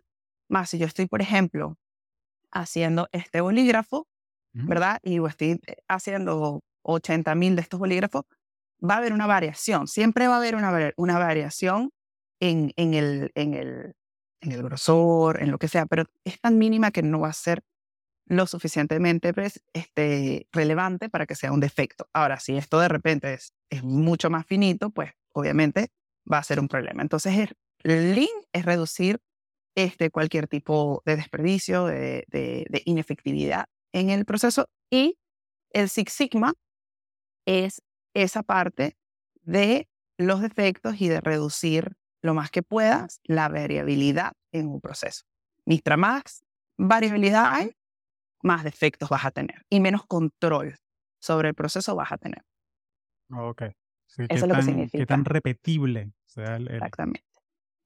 [0.50, 1.78] más si yo estoy, por ejemplo,
[2.52, 4.08] haciendo este bolígrafo.
[4.54, 5.00] ¿verdad?
[5.04, 8.24] Y estoy eh, haciendo 80 mil de estos bolígrafos,
[8.84, 9.88] va a haber una variación.
[9.88, 11.92] Siempre va a haber una, una variación
[12.40, 13.94] en, en, el, en, el,
[14.42, 17.34] en el grosor, en lo que sea, pero es tan mínima que no va a
[17.34, 17.62] ser
[18.26, 22.10] lo suficientemente pres- este, relevante para que sea un defecto.
[22.14, 25.90] Ahora, si esto de repente es, es mucho más finito, pues obviamente
[26.32, 27.04] va a ser un problema.
[27.04, 29.20] Entonces, el Lean es reducir
[29.76, 34.68] este, cualquier tipo de desperdicio, de, de- de inefectividad en el proceso.
[34.92, 35.18] Y
[35.72, 36.54] el Six Sigma
[37.46, 37.82] es
[38.16, 38.98] esa parte
[39.42, 39.88] de
[40.18, 45.24] los defectos y de reducir lo más que puedas la variabilidad en un proceso.
[45.66, 46.44] Mientras más
[46.78, 47.72] variabilidad hay,
[48.42, 50.76] más defectos vas a tener y menos control
[51.22, 52.42] sobre el proceso vas a tener.
[53.32, 53.64] Ok.
[54.08, 55.06] Sí, Eso ¿qué, es lo que tan, qué significa.
[55.06, 57.27] tan repetible sea el, el- Exactamente.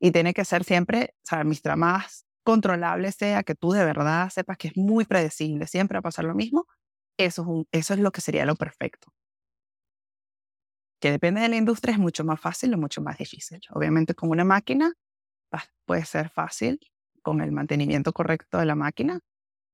[0.01, 4.29] Y tiene que ser siempre, o sea, mientras más controlable sea, que tú de verdad
[4.29, 6.65] sepas que es muy predecible, siempre va a pasar lo mismo,
[7.17, 9.13] eso es, eso es lo que sería lo perfecto.
[10.99, 13.59] Que depende de la industria, es mucho más fácil o mucho más difícil.
[13.71, 14.93] Obviamente con una máquina
[15.85, 16.79] puede ser fácil
[17.21, 19.19] con el mantenimiento correcto de la máquina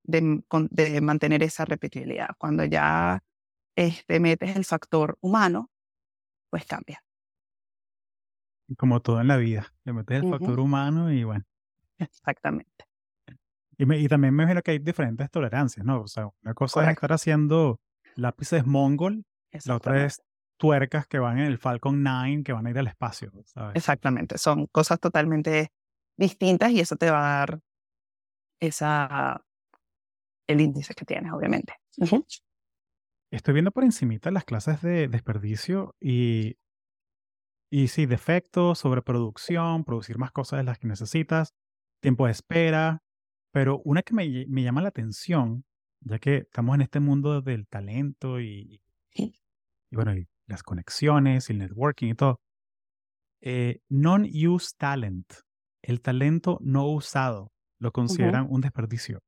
[0.03, 2.29] de, de mantener esa repetibilidad.
[2.37, 3.23] Cuando ya
[3.75, 5.69] este, metes el factor humano,
[6.49, 7.03] pues cambia.
[8.75, 9.73] Como todo en la vida.
[9.85, 11.45] Le metes el factor humano y bueno.
[11.97, 12.85] Exactamente.
[13.77, 16.01] Y, me- y también me imagino que hay diferentes tolerancias, ¿no?
[16.01, 17.79] O sea, una cosa es estar haciendo
[18.15, 19.23] lápices Mongol,
[19.65, 20.21] la otra es
[20.57, 23.75] tuercas que van en el Falcon 9 que van a ir al espacio, ¿sabes?
[23.75, 25.71] Exactamente, son cosas totalmente
[26.17, 27.59] distintas y eso te va a dar
[28.59, 29.45] esa,
[30.47, 31.73] el índice que tienes, obviamente.
[33.31, 36.57] Estoy viendo por encimita las clases de desperdicio y,
[37.69, 41.53] y sí, defectos, sobreproducción, producir más cosas de las que necesitas,
[42.01, 43.03] tiempo de espera,
[43.51, 45.65] pero una que me, me llama la atención,
[46.01, 48.81] ya que estamos en este mundo del talento y,
[49.15, 52.39] y bueno, y las conexiones y el networking y todo.
[53.41, 55.31] Eh, non-use talent,
[55.81, 59.19] el talento no usado, lo consideran un desperdicio.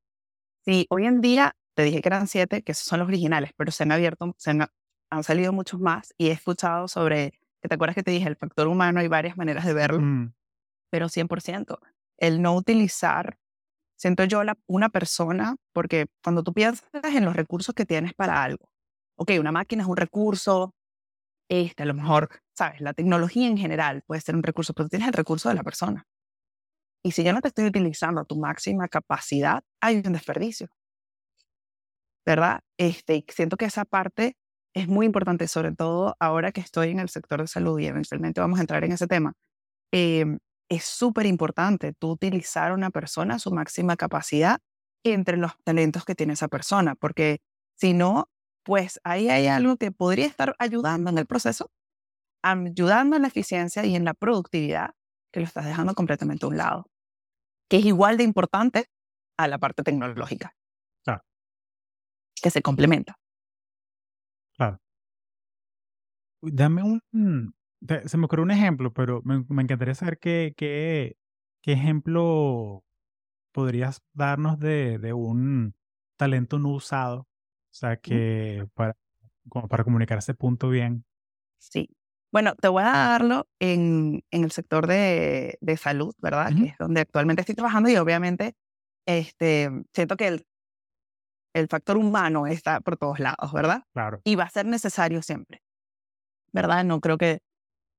[0.64, 3.70] Sí, hoy en día te dije que eran siete, que esos son los originales, pero
[3.70, 4.66] se han abierto, se han,
[5.10, 8.36] han salido muchos más y he escuchado sobre, que te acuerdas que te dije, el
[8.36, 10.32] factor humano, hay varias maneras de verlo, Mm,
[10.90, 11.78] pero 100%.
[12.18, 13.38] El no utilizar,
[13.96, 18.42] siento yo, la, una persona, porque cuando tú piensas en los recursos que tienes para
[18.42, 18.70] algo,
[19.16, 20.74] ok, una máquina es un recurso,
[21.48, 24.90] este, a lo mejor, sabes, la tecnología en general puede ser un recurso, pero tú
[24.90, 26.06] tienes el recurso de la persona.
[27.02, 30.68] Y si yo no te estoy utilizando a tu máxima capacidad, hay un desperdicio.
[32.26, 32.60] ¿Verdad?
[32.78, 34.36] Este, siento que esa parte
[34.74, 38.40] es muy importante, sobre todo ahora que estoy en el sector de salud y eventualmente
[38.40, 39.32] vamos a entrar en ese tema.
[39.92, 40.38] Em,
[40.70, 44.60] es súper importante tú utilizar a una persona a su máxima capacidad
[45.04, 47.40] entre los talentos que tiene esa persona, porque
[47.76, 48.28] si no,
[48.64, 51.70] pues ahí hay algo que podría estar ayudando en el proceso,
[52.42, 54.90] ayudando en la eficiencia y en la productividad,
[55.32, 56.86] que lo estás dejando completamente a un lado,
[57.68, 58.86] que es igual de importante
[59.38, 60.54] a la parte tecnológica,
[62.42, 63.19] que se complementa.
[66.42, 67.54] Dame un,
[68.06, 71.16] se me ocurrió un ejemplo, pero me, me encantaría saber qué, qué,
[71.62, 72.84] qué ejemplo
[73.52, 75.74] podrías darnos de, de un
[76.16, 77.26] talento no usado, o
[77.72, 78.96] sea, que para,
[79.48, 81.04] como para comunicar ese punto bien.
[81.58, 81.88] Sí.
[82.32, 86.52] Bueno, te voy a darlo en, en el sector de, de salud, ¿verdad?
[86.56, 88.54] Que es donde actualmente estoy trabajando y obviamente
[89.04, 90.46] este, siento que el,
[91.54, 93.82] el factor humano está por todos lados, ¿verdad?
[93.92, 94.20] Claro.
[94.22, 95.62] Y va a ser necesario siempre,
[96.52, 96.84] ¿verdad?
[96.84, 97.40] No creo que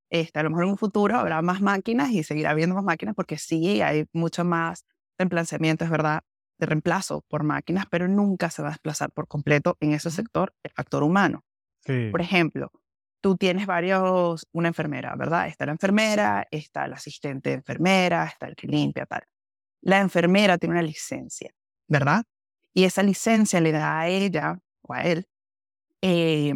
[0.10, 3.16] este, a lo mejor en un futuro habrá más máquinas y seguirá habiendo más máquinas
[3.16, 4.86] porque sí, hay mucho más
[5.18, 6.22] reemplazamiento, es verdad,
[6.60, 10.54] de reemplazo por máquinas, pero nunca se va a desplazar por completo en ese sector
[10.64, 11.44] el factor humano.
[11.86, 12.10] Sí.
[12.12, 12.72] Por ejemplo,
[13.22, 15.48] tú tienes varios, una enfermera, ¿verdad?
[15.48, 19.24] Está la enfermera, está el asistente de enfermera, está el que limpia, tal.
[19.82, 21.52] La enfermera tiene una licencia,
[21.88, 22.24] ¿verdad?
[22.74, 25.26] Y esa licencia le da a ella o a él
[26.02, 26.54] eh,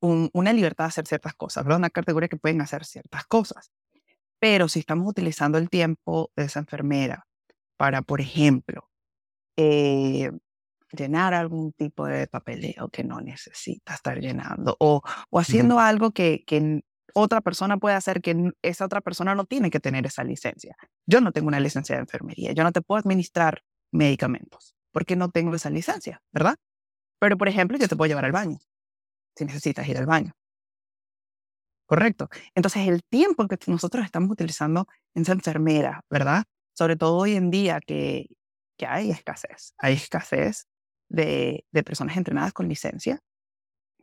[0.00, 1.78] una libertad de hacer ciertas cosas, ¿verdad?
[1.78, 3.70] Una categoría que pueden hacer ciertas cosas.
[4.38, 7.26] Pero si estamos utilizando el tiempo de esa enfermera
[7.76, 8.88] para, por ejemplo,
[9.56, 10.30] eh,
[10.92, 16.42] llenar algún tipo de papeleo que no necesita estar llenando o, o haciendo algo que,
[16.46, 16.82] que
[17.14, 20.76] otra persona puede hacer que esa otra persona no tiene que tener esa licencia.
[21.06, 25.30] Yo no tengo una licencia de enfermería, yo no te puedo administrar medicamentos porque no
[25.30, 26.56] tengo esa licencia, ¿verdad?
[27.18, 28.58] Pero, por ejemplo, yo te puedo llevar al baño
[29.40, 30.32] si necesitas ir al baño.
[31.86, 32.28] Correcto.
[32.54, 36.44] Entonces, el tiempo que nosotros estamos utilizando en esa enfermera, ¿verdad?
[36.74, 38.26] Sobre todo hoy en día que,
[38.76, 40.66] que hay escasez, hay escasez
[41.08, 43.18] de, de personas entrenadas con licencia,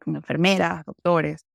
[0.01, 1.45] como enfermeras, doctores.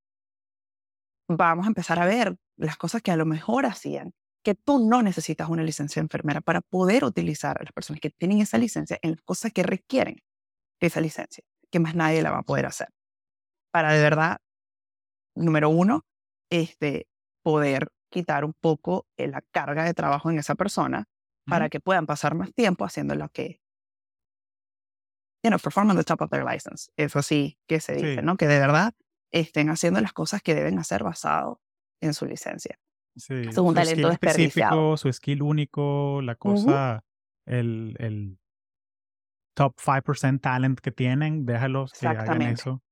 [1.29, 4.13] Vamos a empezar a ver las cosas que a lo mejor hacían,
[4.45, 8.11] que tú no necesitas una licencia de enfermera para poder utilizar a las personas que
[8.11, 10.17] tienen esa licencia en las cosas que requieren
[10.81, 12.89] esa licencia, que más nadie la va a poder hacer
[13.73, 14.39] para de verdad,
[15.35, 16.05] número uno,
[16.51, 17.09] este,
[17.43, 21.09] poder quitar un poco eh, la carga de trabajo en esa persona
[21.45, 23.61] para que puedan pasar más tiempo haciendo lo que,
[25.43, 26.93] you know, performing the top of their license.
[26.97, 28.37] Eso sí que se dice, ¿no?
[28.37, 28.95] Que de verdad
[29.33, 31.61] estén haciendo las cosas que deben hacer basado
[32.01, 32.79] en su licencia.
[33.17, 33.35] Sí.
[33.49, 37.05] Es un talento específico, su skill único, la cosa,
[37.45, 38.39] el, el
[39.55, 42.83] top 5% talent que tienen, déjalos que hagan eso.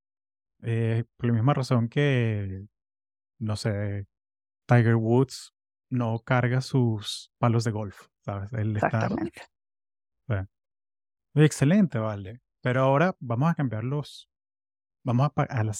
[0.62, 2.66] Eh, por la misma razón que,
[3.38, 4.06] no sé,
[4.66, 5.54] Tiger Woods
[5.90, 8.52] no carga sus palos de golf, ¿sabes?
[8.52, 9.08] Él está...
[11.34, 12.40] Excelente, vale.
[12.60, 14.28] Pero ahora vamos a cambiarlos.
[15.04, 15.72] Vamos a, la,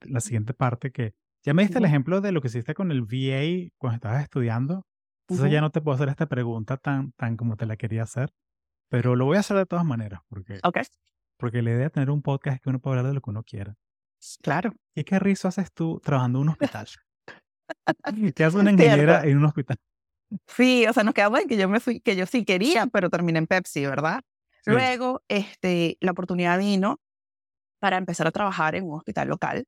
[0.00, 1.14] la, siguiente parte que...
[1.44, 4.86] Ya me diste el ejemplo de lo que hiciste con el VA cuando estabas estudiando.
[5.28, 8.32] Entonces ya no te puedo hacer esta pregunta tan, tan como te la quería hacer.
[8.88, 10.20] Pero lo voy a hacer de todas maneras.
[10.28, 10.84] Porque, okay.
[11.36, 13.30] porque la idea de tener un podcast es que uno puede hablar de lo que
[13.30, 13.76] uno quiera.
[14.42, 14.72] Claro.
[14.94, 16.86] ¿Y qué rizo haces tú trabajando en un hospital?
[18.34, 19.76] ¿Qué hace una ingeniera en un hospital?
[20.46, 23.10] Sí, o sea, nos quedamos en que yo me fui, que yo sí quería, pero
[23.10, 24.20] terminé en Pepsi, ¿verdad?
[24.64, 27.00] Luego, este, la oportunidad vino
[27.80, 29.64] para empezar a trabajar en un hospital local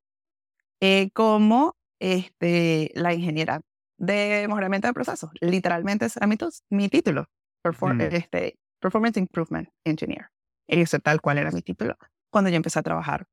[0.80, 3.60] eh, como este, la ingeniera
[3.98, 5.30] de mejoramiento de procesos.
[5.40, 6.36] Literalmente era mi,
[6.70, 7.26] mi título,
[7.64, 8.00] mm.
[8.00, 10.28] este, Performance Improvement Engineer.
[10.68, 11.96] Ese tal cual era mi título
[12.30, 13.26] cuando yo empecé a trabajar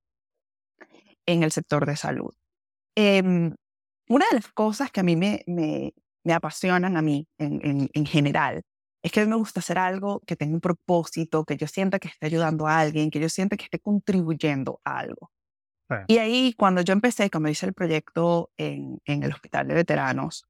[1.25, 2.34] en el sector de salud.
[2.95, 3.55] Em,
[4.10, 8.05] una de las cosas que a mí me, me, me apasionan a mí en, en,
[8.05, 8.63] general
[9.03, 11.99] es que a mí me gusta hacer algo que tenga un propósito, que yo sienta
[11.99, 15.32] que esté ayudando a alguien, que yo sienta que esté contribuyendo a algo.
[16.07, 20.45] Y ahí, cuando yo empecé, cuando hice el proyecto en, en el Hospital de Veteranos,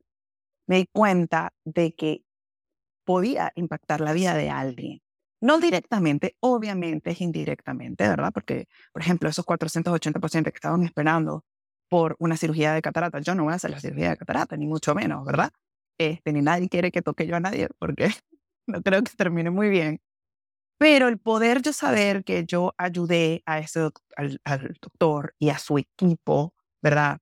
[0.68, 2.24] me di cuenta de que
[3.06, 5.01] podía impactar la vida de alguien.
[5.42, 8.32] No directamente, obviamente es indirectamente, ¿verdad?
[8.32, 11.44] Porque, por ejemplo, esos 480 pacientes que estaban esperando
[11.90, 14.68] por una cirugía de catarata, yo no voy a hacer la cirugía de catarata, ni
[14.68, 15.52] mucho menos, ¿verdad?
[15.98, 18.10] Este, ni nadie quiere que toque yo a nadie, porque
[18.68, 20.00] no creo que termine muy bien.
[20.80, 25.58] Pero el poder yo saber que yo ayudé a ese al, al doctor y a
[25.60, 27.20] su equipo, ¿verdad?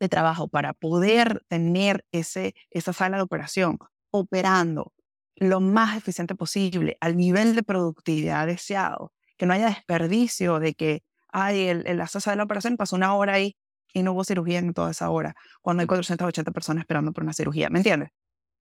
[0.00, 3.78] De trabajo para poder tener ese, esa sala de operación
[4.12, 4.92] operando
[5.36, 11.02] lo más eficiente posible al nivel de productividad deseado, que no haya desperdicio de que,
[11.28, 13.56] ay, el, el, la de la operación pasó una hora ahí
[13.92, 17.32] y no hubo cirugía en toda esa hora, cuando hay 480 personas esperando por una
[17.32, 18.10] cirugía, ¿me entiendes?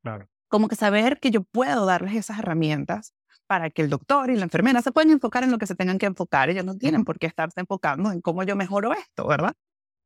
[0.02, 0.30] Claro.
[0.48, 3.14] Como que saber que yo puedo darles esas herramientas
[3.48, 5.98] para que el doctor y la enfermera se puedan enfocar en lo que se tengan
[5.98, 6.50] que enfocar.
[6.50, 9.54] Ellos no tienen por qué estarse enfocando en cómo yo mejoro esto, ¿verdad?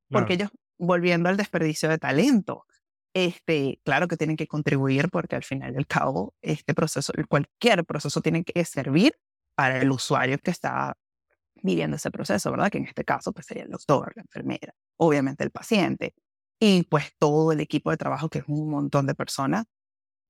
[0.10, 2.66] Porque ellos, volviendo al desperdicio de talento,
[3.14, 8.22] este, claro que tienen que contribuir porque al final del cabo, este proceso, cualquier proceso
[8.22, 9.14] tiene que servir
[9.56, 10.96] para el usuario que está
[11.62, 12.72] viviendo ese proceso, ¿verdad?
[12.72, 16.14] Que en este caso pues sería el doctor, la enfermera, obviamente el paciente
[16.60, 19.66] y pues todo el equipo de trabajo que es un montón de personas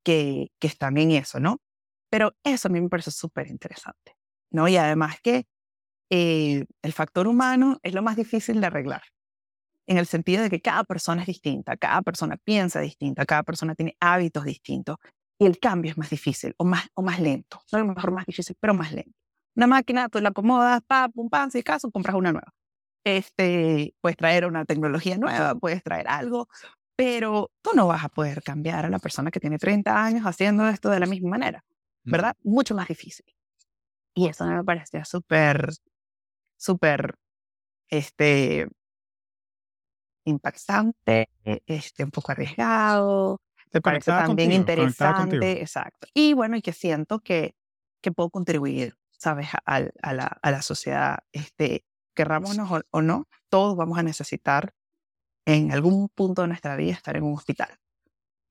[0.04, 1.62] que, que están en eso, ¿no?
[2.10, 4.16] Pero eso a mí me parece súper interesante,
[4.52, 4.68] ¿no?
[4.68, 5.48] Y además que
[6.10, 9.04] eh, el factor humano es lo más difícil de arreglar,
[9.90, 13.76] en el sentido de que cada persona es distinta, cada persona piensa distinta, cada persona
[13.76, 14.98] tiene hábitos distintos
[15.40, 18.26] y el cambio es más difícil o más, o más lento, no lo mejor más
[18.26, 19.18] difícil, pero más lento.
[19.56, 22.54] Una máquina, tú la acomodas, pa, pum, pam, si acaso, compras una nueva.
[23.04, 26.48] Este, puedes traer una tecnología nueva, puedes traer algo,
[26.96, 30.68] pero tú no vas a poder cambiar a la persona que tiene 30 años haciendo
[30.68, 31.64] esto de la misma manera.
[32.04, 32.36] ¿verdad?
[32.44, 33.26] Mucho más difícil.
[34.14, 35.70] Y eso me parecía súper,
[36.58, 37.16] súper,
[37.90, 38.68] este,
[40.26, 43.42] impactante, e, este, un poco arriesgado,
[43.72, 46.08] me parece también interesante, exacto.
[46.14, 47.56] Y bueno, y que siento que,
[48.02, 49.50] que puedo contribuir, ¿sabes?
[49.54, 54.74] A, a, la, a la sociedad, este, querrámonos o, o no, todos vamos a necesitar
[55.46, 57.80] en algún punto de nuestra vida estar en un hospital.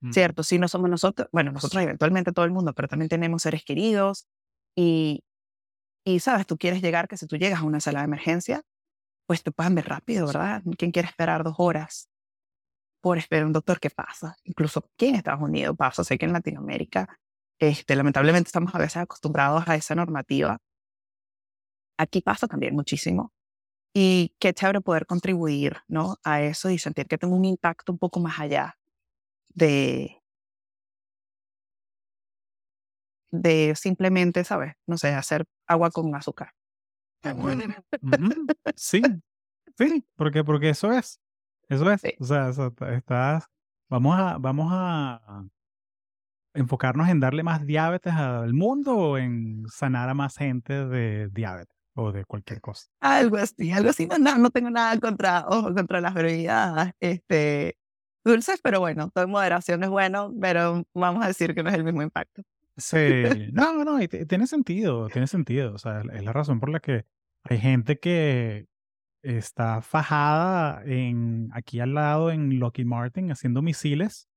[0.01, 0.13] Mm.
[0.13, 0.43] ¿cierto?
[0.43, 4.27] Si no somos nosotros, bueno, nosotros eventualmente todo el mundo, pero también tenemos seres queridos
[4.77, 5.25] y,
[6.05, 8.63] y, sabes, tú quieres llegar, que si tú llegas a una sala de emergencia,
[9.29, 10.63] pues te puedan ver rápido, ¿verdad?
[10.79, 12.09] ¿Quién quiere esperar dos horas
[13.03, 13.79] por esperar un doctor?
[13.79, 14.37] ¿Qué pasa?
[14.45, 17.19] Incluso aquí en Estados Unidos pasa, sé que en Latinoamérica,
[17.61, 20.59] este, lamentablemente estamos a veces acostumbrados a esa normativa.
[21.99, 23.33] Aquí pasa también muchísimo.
[23.95, 26.17] Y qué chévere poder contribuir, ¿no?
[26.25, 28.79] A eso y sentir que tengo un impacto un poco más allá
[29.55, 30.23] de,
[33.31, 34.75] de simplemente, ¿sabes?
[34.87, 36.53] No sé, hacer agua con azúcar.
[38.77, 39.03] Sí,
[39.77, 41.21] sí, porque, porque eso es,
[41.69, 42.51] eso es, o sea,
[42.95, 43.47] estás,
[43.89, 45.45] vamos a, vamos a
[46.55, 51.77] enfocarnos en darle más diabetes al mundo o en sanar a más gente de diabetes
[51.95, 52.87] o de cualquier cosa.
[53.01, 57.77] Algo así, algo así, no, no tengo nada contra, contra las bebidas, este,
[58.25, 61.75] dulces, pero bueno, todo en moderación es bueno, pero vamos a decir que no es
[61.75, 62.43] el mismo impacto.
[62.79, 65.75] Sí, no, no, y tiene sentido, tiene sentido.
[65.75, 67.05] O sea, es la razón por la que
[67.43, 68.67] hay gente que
[69.23, 74.29] está fajada en aquí al lado en Lockheed Martin haciendo misiles.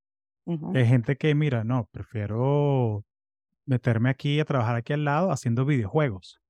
[0.74, 3.06] Hay gente que, mira, no, prefiero
[3.66, 6.42] meterme aquí a trabajar aquí al lado haciendo videojuegos.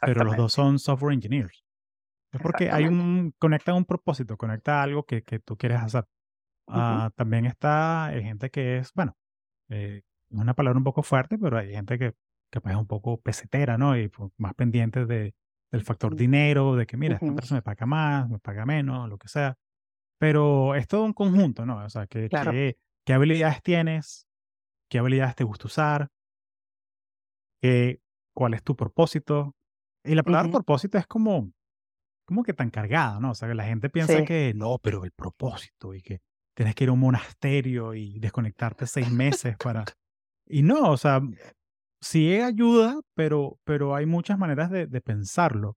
[0.00, 1.64] Pero los dos son software engineers.
[2.30, 6.06] Es porque hay un, conecta un propósito, conecta algo que, que tú quieres hacer.
[6.68, 9.16] Ah, también está hay gente que es, bueno,
[9.68, 10.02] eh,
[10.32, 12.14] una palabra un poco fuerte, pero hay gente que,
[12.50, 13.96] que pues, es un poco pesetera, ¿no?
[13.96, 15.34] Y pues, más pendiente de,
[15.72, 19.18] del factor dinero, de que, mira, esta persona me paga más, me paga menos, lo
[19.18, 19.56] que sea.
[20.18, 21.84] Pero es todo un conjunto, ¿no?
[21.84, 22.28] O sea, que,
[23.04, 24.28] qué habilidades tienes,
[24.88, 26.08] qué habilidades te gusta usar,
[27.60, 28.00] qué,
[28.34, 29.56] cuál es tu propósito.
[30.04, 31.50] Y la palabra propósito es como,
[32.26, 33.30] como que tan cargada, ¿no?
[33.30, 36.20] O sea, que la gente piensa que no, pero el propósito y que
[36.54, 39.84] tienes que ir a un monasterio y desconectarte seis meses para...
[40.46, 41.20] Y no, o sea,
[42.00, 45.76] sí ayuda, pero, pero hay muchas maneras de, pensarlo.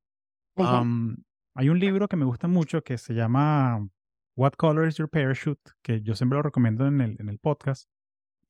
[0.57, 3.88] hay un libro que me gusta mucho que se llama
[4.36, 7.89] What Color is Your Parachute, que yo siempre lo recomiendo en el, en el podcast.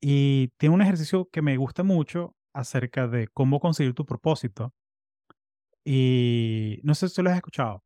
[0.01, 4.73] Y tiene un ejercicio que me gusta mucho acerca de cómo conseguir tu propósito.
[5.83, 7.83] Y no sé si lo has escuchado.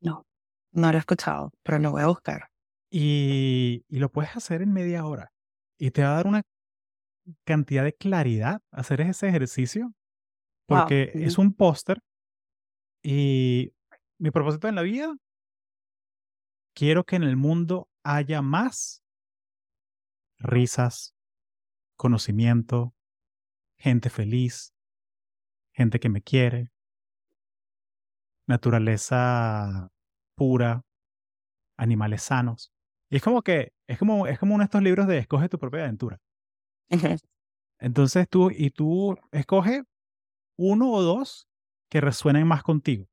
[0.00, 0.26] No,
[0.72, 2.48] no lo he escuchado, pero lo voy a buscar.
[2.90, 5.32] Y, lo puedes hacer en media hora.
[5.78, 6.42] Y te va a dar una
[7.44, 9.92] cantidad de claridad hacer ese ejercicio.
[10.66, 12.02] Porque es un póster.
[13.02, 13.72] Y
[14.18, 15.14] mi propósito en la vida,
[16.74, 19.04] quiero que en el mundo haya más
[20.38, 21.14] risas,
[21.96, 22.94] conocimiento,
[23.78, 24.74] gente feliz,
[25.72, 26.72] gente que me quiere,
[28.48, 29.90] naturaleza
[30.36, 30.82] pura,
[31.76, 32.72] animales sanos.
[33.08, 35.58] Y es como que, es como, es como uno de estos libros de escoge tu
[35.58, 36.18] propia aventura.
[37.78, 39.82] Entonces tú, y tú escoge
[40.56, 41.48] uno o dos
[41.88, 43.06] que resuenen más contigo.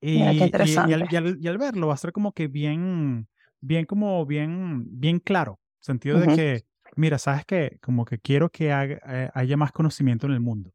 [0.00, 3.26] Y, y, al, verlo va a ser como que bien,
[3.60, 5.60] bien como bien, bien claro.
[5.80, 6.64] Sentido de que
[6.96, 10.72] mira, sabes que como que quiero que eh, haya más conocimiento en el mundo.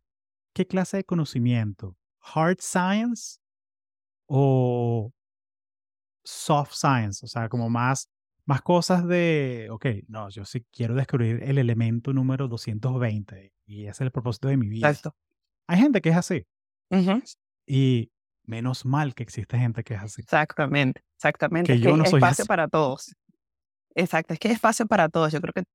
[0.54, 1.96] ¿Qué clase de conocimiento?
[2.22, 3.40] ¿Hard science
[4.28, 5.12] o
[6.24, 7.26] soft science?
[7.26, 8.10] O sea, como más,
[8.50, 13.90] más cosas de, ok, no, yo sí quiero descubrir el elemento número 220 y ese
[13.90, 14.90] es el propósito de mi vida.
[14.90, 15.16] Exacto.
[15.68, 16.48] Hay gente que es así.
[17.68, 18.12] Y
[18.46, 20.22] menos mal que existe gente que es así.
[20.22, 21.74] Exactamente, exactamente.
[21.74, 23.16] Que yo no soy espacio para todos.
[23.94, 25.32] Exacto, es que hay espacio para todos.
[25.32, 25.66] Yo creo que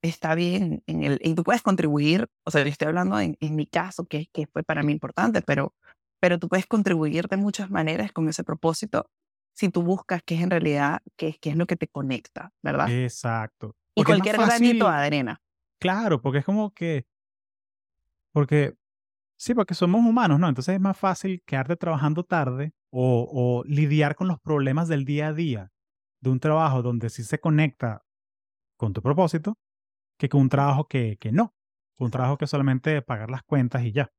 [0.00, 3.56] está bien en el, y tú puedes contribuir, o sea, yo estoy hablando en, en
[3.56, 5.74] mi caso, que, que fue para mí importante, pero,
[6.18, 9.10] pero tú puedes contribuir de muchas maneras con ese propósito
[9.56, 12.90] si tú buscas qué es en realidad, qué, qué es lo que te conecta, ¿verdad?
[12.90, 13.74] Exacto.
[13.94, 15.40] y cualquier granito de arena.
[15.78, 17.06] Claro, porque es como que,
[18.32, 18.74] porque,
[19.36, 20.48] sí, porque somos humanos, ¿no?
[20.48, 25.28] Entonces es más fácil quedarte trabajando tarde o, o lidiar con los problemas del día
[25.28, 25.72] a día
[26.20, 28.04] de un trabajo donde sí se conecta
[28.76, 29.58] con tu propósito
[30.18, 31.54] que con un trabajo que, que no.
[31.98, 34.12] Un trabajo que solamente pagar las cuentas y ya.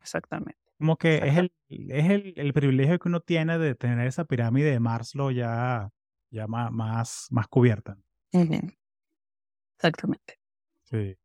[0.00, 0.67] Exactamente.
[0.78, 4.70] Como que es, el, es el, el, privilegio que uno tiene de tener esa pirámide
[4.70, 5.90] de Maslow ya,
[6.30, 7.96] ya más, más, más cubierta.
[9.76, 10.38] Exactamente.
[10.84, 11.16] Sí.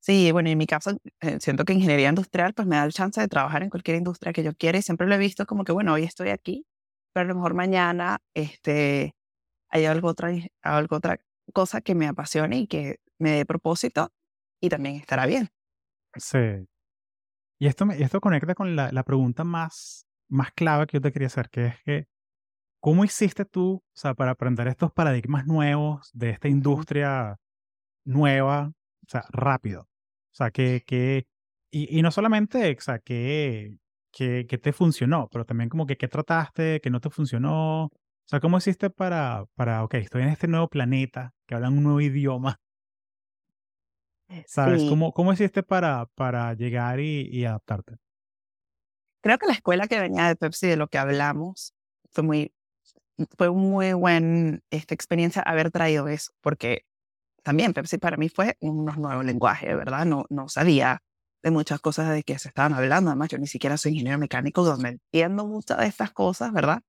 [0.00, 3.20] Sí, bueno, en mi caso, eh, siento que ingeniería industrial pues me da el chance
[3.20, 5.72] de trabajar en cualquier industria que yo quiera y siempre lo he visto como que,
[5.72, 6.66] bueno, hoy estoy aquí,
[7.12, 9.14] pero a lo mejor mañana este,
[9.68, 10.30] hay algo otra,
[10.62, 11.20] algo otra
[11.52, 14.12] cosa que me apasione y que me dé propósito
[14.60, 15.48] y también estará bien.
[16.16, 16.38] Sí.
[17.58, 21.12] Y esto, me, esto conecta con la, la, pregunta más, más clave que yo te
[21.12, 22.06] quería hacer, que es que,
[22.80, 27.36] ¿cómo hiciste tú o sea, para aprender estos paradigmas nuevos de esta industria
[28.04, 29.82] nueva, o sea, rápido?
[29.82, 31.26] O sea, que, que
[31.70, 33.76] y, y no solamente, o sea, que,
[34.12, 37.84] que, que, te funcionó, pero también como que qué trataste, que no te funcionó.
[37.86, 37.90] O
[38.26, 42.00] sea, ¿cómo hiciste para, para, ok, estoy en este nuevo planeta, que hablan un nuevo
[42.00, 42.60] idioma,
[44.46, 44.84] ¿Sabes?
[44.84, 47.96] ¿Cómo, ¿Cómo hiciste para, para llegar y, adaptarte?
[49.22, 51.74] Creo que la escuela que venía de Pepsi, de lo que hablamos,
[52.10, 52.54] fue muy,
[53.36, 56.84] fue muy buena esta experiencia haber traído eso, porque
[57.42, 60.04] también Pepsi para mí fue unos nuevos lenguajes, ¿verdad?
[60.04, 61.02] No, no sabía
[61.42, 64.62] de muchas cosas de que se estaban hablando, además yo ni siquiera soy ingeniero mecánico,
[64.62, 66.82] donde entiendo muchas de estas cosas, ¿verdad?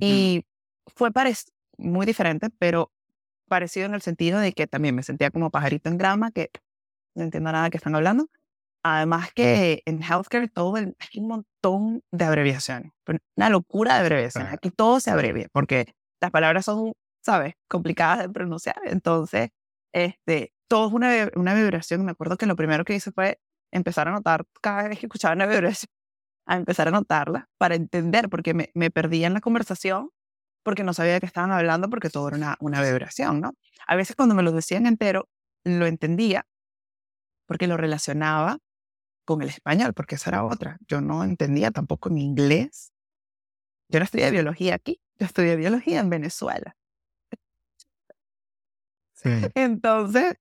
[0.00, 0.46] Y
[0.86, 1.10] fue
[1.76, 2.90] muy diferente, pero
[3.52, 6.50] parecido en el sentido de que también me sentía como pajarito en grama, que
[7.14, 8.30] no entiendo nada que están hablando.
[8.82, 12.92] Además que en healthcare todo hay un montón de abreviaciones,
[13.36, 14.54] una locura de abreviaciones.
[14.54, 15.92] Aquí todo se abrevia porque
[16.22, 18.80] las palabras son, ¿sabes?, complicadas de pronunciar.
[18.86, 19.50] Entonces,
[19.92, 22.06] este, todo es una, una vibración.
[22.06, 23.38] Me acuerdo que lo primero que hice fue
[23.70, 25.90] empezar a notar cada vez que escuchaba una vibración,
[26.46, 30.08] a empezar a notarla para entender, porque me, me perdía en la conversación
[30.62, 33.54] porque no sabía de qué estaban hablando, porque todo era una, una vibración, ¿no?
[33.86, 35.28] A veces cuando me lo decían entero,
[35.64, 36.46] lo entendía
[37.46, 38.58] porque lo relacionaba
[39.24, 40.78] con el español, porque esa era otra.
[40.86, 42.92] Yo no entendía tampoco en inglés.
[43.88, 46.76] Yo no estudié biología aquí, yo estudié biología en Venezuela.
[49.12, 49.28] Sí.
[49.54, 50.34] Entonces,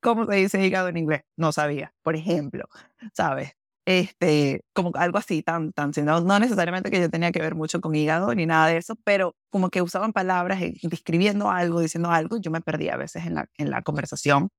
[0.00, 1.22] ¿cómo se dice hígado en inglés?
[1.36, 2.68] No sabía, por ejemplo,
[3.14, 3.56] ¿sabes?
[3.86, 7.80] Este, como algo así tan, tan, no, no necesariamente que yo tenía que ver mucho
[7.80, 12.36] con hígado ni nada de eso, pero como que usaban palabras describiendo algo, diciendo algo,
[12.38, 14.50] yo me perdía a veces en la, en la conversación.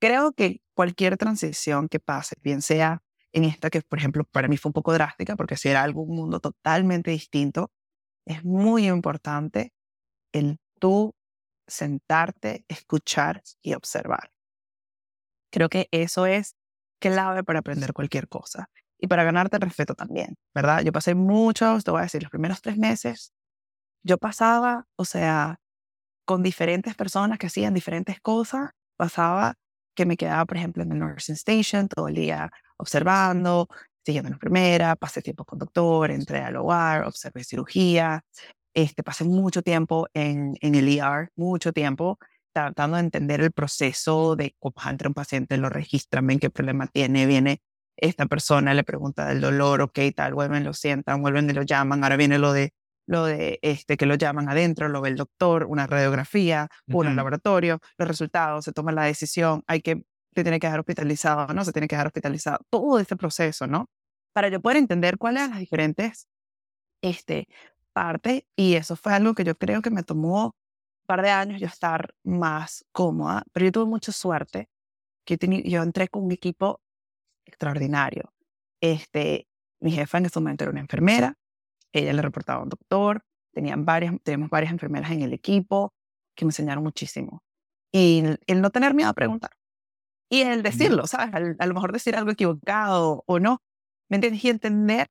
[0.00, 4.56] Creo que cualquier transición que pase, bien sea en esta que, por ejemplo, para mí
[4.56, 7.70] fue un poco drástica, porque si era algún mundo totalmente distinto,
[8.26, 9.72] es muy importante
[10.32, 11.14] el tú
[11.66, 14.32] sentarte, escuchar y observar.
[15.50, 16.56] Creo que eso es
[17.10, 20.82] clave para aprender cualquier cosa y para ganarte el respeto también, ¿verdad?
[20.82, 23.32] Yo pasé muchos, te voy a decir, los primeros tres meses,
[24.04, 25.58] yo pasaba, o sea,
[26.24, 29.54] con diferentes personas que hacían diferentes cosas, pasaba
[29.94, 33.68] que me quedaba, por ejemplo, en el nursing station todo el día observando,
[34.04, 38.24] siguiendo la enfermera, pasé tiempo con doctor, entré al hogar, observé cirugía,
[38.74, 42.18] este, pasé mucho tiempo en, en el ER, mucho tiempo,
[42.52, 46.86] tratando de entender el proceso de cómo entra un paciente, lo registran, ven qué problema
[46.86, 47.60] tiene, viene
[47.96, 52.02] esta persona, le pregunta del dolor, ok, tal, vuelven, lo sientan, vuelven y lo llaman,
[52.02, 52.72] ahora viene lo de
[53.06, 57.80] lo de este que lo llaman adentro, lo ve el doctor, una radiografía, un laboratorio,
[57.98, 61.72] los resultados, se toma la decisión, hay que te tiene que dejar hospitalizado, no se
[61.72, 63.90] tiene que dejar hospitalizado, todo este proceso, ¿no?
[64.32, 66.26] Para yo poder entender cuáles son las diferentes
[67.02, 67.48] este,
[67.92, 70.54] partes y eso fue algo que yo creo que me tomó
[71.06, 74.68] par de años yo estar más cómoda, pero yo tuve mucha suerte
[75.24, 76.80] que yo entré con un equipo
[77.44, 78.32] extraordinario.
[78.80, 79.46] Este,
[79.80, 81.38] mi jefa en ese momento era una enfermera,
[81.92, 85.94] ella le reportaba a un doctor, tenían varias, tenemos varias enfermeras en el equipo
[86.34, 87.42] que me enseñaron muchísimo.
[87.92, 89.50] Y el no tener miedo a preguntar.
[90.30, 91.56] Y el decirlo, ¿sabes?
[91.58, 93.60] a lo mejor decir algo equivocado o no.
[94.08, 94.42] ¿Me entiendes?
[94.44, 95.08] Y entender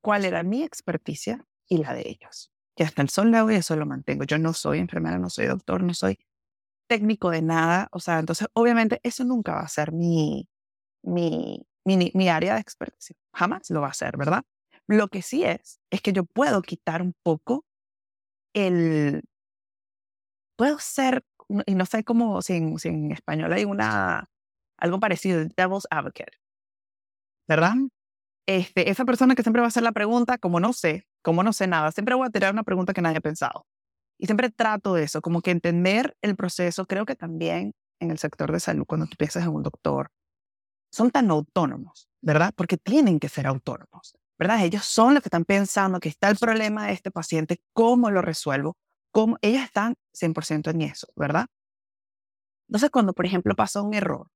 [0.00, 2.50] cuál era mi experticia y la de ellos.
[2.76, 4.24] Que hasta el sol de hoy eso lo mantengo.
[4.24, 6.18] Yo no soy enfermera, no soy doctor, no soy
[6.88, 7.88] técnico de nada.
[7.92, 10.48] O sea, entonces obviamente eso nunca va a ser mi,
[11.02, 13.16] mi, mi, área de experticia.
[13.32, 14.42] Jamás lo va a ser, ¿verdad?
[14.86, 17.64] Lo que sí es, es que yo puedo quitar un poco
[18.54, 19.22] el...
[20.56, 21.24] Puedo ser,
[21.66, 24.30] y no sé cómo, si en, si español hay una,
[24.78, 26.32] algo parecido, devil's advocate,
[27.46, 27.74] ¿verdad?
[28.46, 31.52] Este, esa persona que siempre va a hacer la pregunta, como no sé, como no
[31.52, 33.66] sé nada, siempre voy a tirar una pregunta que nadie ha pensado.
[34.18, 36.86] Y siempre trato de eso, como que entender el proceso.
[36.86, 40.10] Creo que también en el sector de salud, cuando tú piensas en un doctor,
[40.90, 42.52] son tan autónomos, ¿verdad?
[42.56, 44.64] Porque tienen que ser autónomos, ¿verdad?
[44.64, 48.22] Ellos son los que están pensando que está el problema de este paciente, cómo lo
[48.22, 48.76] resuelvo,
[49.12, 51.46] cómo ellos están 100% en eso, ¿verdad?
[52.68, 54.28] Entonces, cuando, por ejemplo, pasa un error,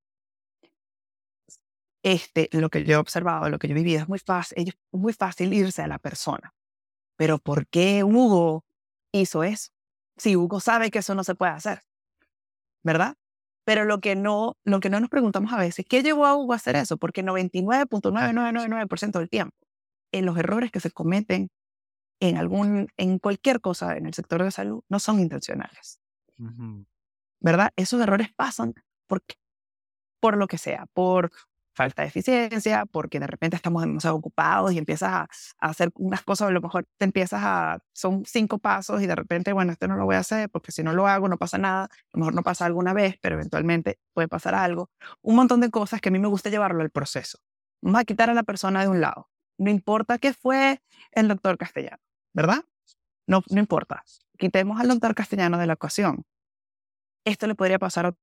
[2.03, 4.75] este, lo que yo he observado, lo que yo he vivido, es muy fácil, es
[4.93, 6.55] muy fácil irse a la persona.
[7.17, 8.65] Pero ¿por qué Hugo
[9.13, 9.71] hizo eso?
[10.17, 11.83] Si Hugo sabe que eso no se puede hacer,
[12.83, 13.17] ¿verdad?
[13.65, 16.55] Pero lo que no, lo que no nos preguntamos a veces, ¿qué llevó a Hugo
[16.55, 16.97] a hacer eso?
[16.97, 19.57] Porque 99.9999% del tiempo,
[20.13, 21.51] en los errores que se cometen
[22.21, 26.01] en algún, en cualquier cosa en el sector de salud, no son intencionales.
[27.41, 27.73] ¿Verdad?
[27.77, 28.75] Esos errores pasan
[29.07, 29.37] porque,
[30.21, 31.31] por lo que sea, por
[31.81, 35.29] falta de eficiencia, porque de repente estamos demasiado ocupados y empiezas a,
[35.59, 39.55] hacer unas cosas, a lo mejor te empiezas a, son cinco pasos y de repente,
[39.55, 41.85] bueno, esto no lo voy a hacer porque si no lo hago no pasa nada,
[41.85, 44.91] a lo mejor no pasa alguna vez, pero eventualmente puede pasar algo.
[45.23, 47.39] Un montón de cosas que a mí me gusta llevarlo al proceso.
[47.81, 49.31] Vamos a quitar a la persona de un lado.
[49.57, 52.03] No importa qué fue el doctor castellano,
[52.35, 52.63] ¿verdad?
[53.27, 54.05] No, no importa.
[54.37, 56.27] Quitemos al doctor castellano de la ecuación.
[57.25, 58.15] Esto le podría pasar a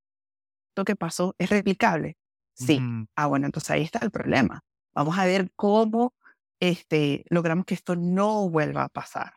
[0.86, 2.18] que pasó, es replicable.
[2.58, 2.80] Sí.
[3.16, 4.64] Ah, bueno, entonces ahí está el problema.
[4.96, 6.14] Vamos a ver cómo
[6.60, 9.34] este, logramos que esto no vuelva a pasar.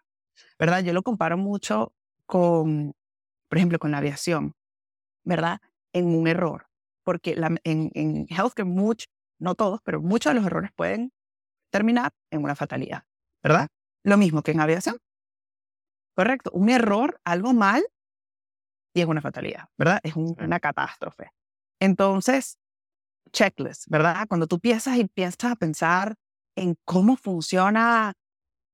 [0.59, 0.83] ¿Verdad?
[0.83, 1.93] Yo lo comparo mucho
[2.27, 2.95] con,
[3.49, 4.55] por ejemplo, con la aviación,
[5.25, 5.61] ¿verdad?
[5.93, 6.69] En un error.
[7.05, 9.07] Porque la, en, en healthcare, mucho,
[9.39, 11.13] no todos, pero muchos de los errores pueden
[11.71, 13.05] terminar en una fatalidad,
[13.43, 13.69] ¿verdad?
[14.05, 14.97] Lo mismo que en aviación.
[16.17, 16.51] Correcto.
[16.53, 17.83] Un error, algo mal,
[18.95, 20.01] y es una fatalidad, ¿verdad?
[20.03, 21.31] Es una catástrofe.
[21.81, 22.59] Entonces,
[23.31, 24.27] checklist, ¿verdad?
[24.29, 26.17] Cuando tú piensas y piensas a pensar
[26.57, 28.13] en cómo funciona,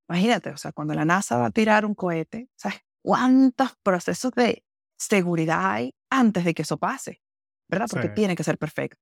[0.08, 4.64] imagínate, o sea, cuando la NASA va a tirar un cohete, ¿sabes cuántos procesos de
[4.98, 7.22] seguridad hay antes de que eso pase?
[7.68, 7.88] ¿Verdad?
[7.90, 9.00] Porque tiene que ser perfecto.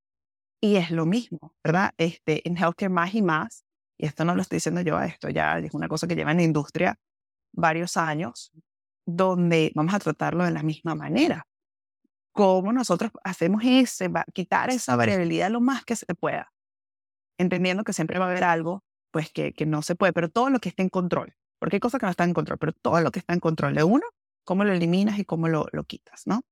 [0.61, 1.92] Y es lo mismo, ¿verdad?
[1.98, 3.64] Este, en healthcare más y más,
[3.98, 6.38] y esto no lo estoy diciendo yo, esto ya es una cosa que lleva en
[6.38, 6.98] la industria
[7.52, 8.52] varios años,
[9.07, 11.46] donde vamos a tratarlo de la misma manera
[12.35, 16.53] cómo nosotros hacemos ese, quitar esa variabilidad lo más que se pueda,
[17.39, 20.51] entendiendo que siempre va a haber algo pues que, que no se puede, pero todo
[20.51, 23.01] lo que esté en control, porque hay cosas que no están en control, pero todo
[23.01, 24.05] lo que está en control de uno,
[24.45, 26.43] cómo lo eliminas y cómo lo, lo quitas, ¿no?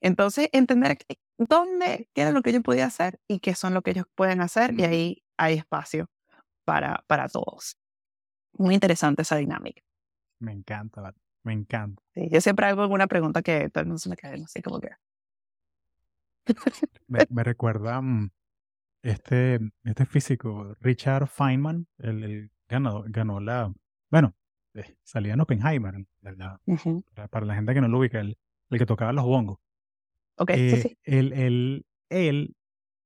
[0.00, 0.98] Entonces, entender
[1.36, 4.40] dónde, qué era lo que yo podía hacer y qué son lo que ellos pueden
[4.40, 6.06] hacer, y ahí hay espacio
[6.64, 7.76] para, para todos.
[8.52, 9.82] Muy interesante esa dinámica.
[10.38, 11.12] Me encanta,
[11.42, 12.00] me encanta.
[12.14, 14.62] Sí, yo siempre hago alguna pregunta que todo el mundo se me cae, no sé
[14.62, 14.90] cómo que.
[17.06, 18.30] Me, recuerda mm,
[19.02, 23.72] este, este físico, Richard Feynman, el, ganó, ganó la,
[24.10, 24.34] bueno,
[24.74, 25.94] eh, salía en Oppenheimer,
[27.30, 28.38] para, la gente que no lo ubica, el,
[28.70, 29.58] el que tocaba los bongos.
[30.36, 30.98] Ok, sí, sí.
[31.04, 32.56] Él, él, él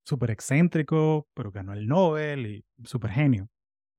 [0.05, 3.51] súper excéntrico, pero ganó el Nobel y súper genio.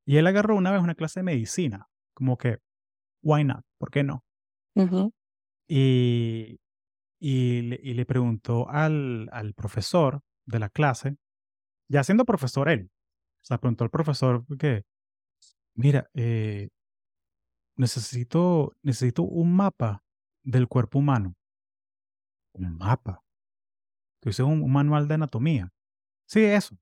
[0.05, 2.57] Y él agarró una vez una clase de medicina, como que,
[3.21, 3.63] why not?
[3.77, 4.23] ¿Por qué no?
[5.67, 6.59] Y
[7.19, 11.17] y le, y le preguntó al, al, profesor de la clase,
[11.89, 12.89] ya siendo profesor él,
[13.41, 14.83] o sea, preguntó al profesor que,
[15.75, 16.69] mira, eh,
[17.75, 20.03] necesito, necesito un mapa
[20.43, 21.35] del cuerpo humano.
[22.53, 23.23] Un mapa.
[24.21, 25.71] Tú dices un, manual de anatomía.
[26.27, 26.77] Sí, eso.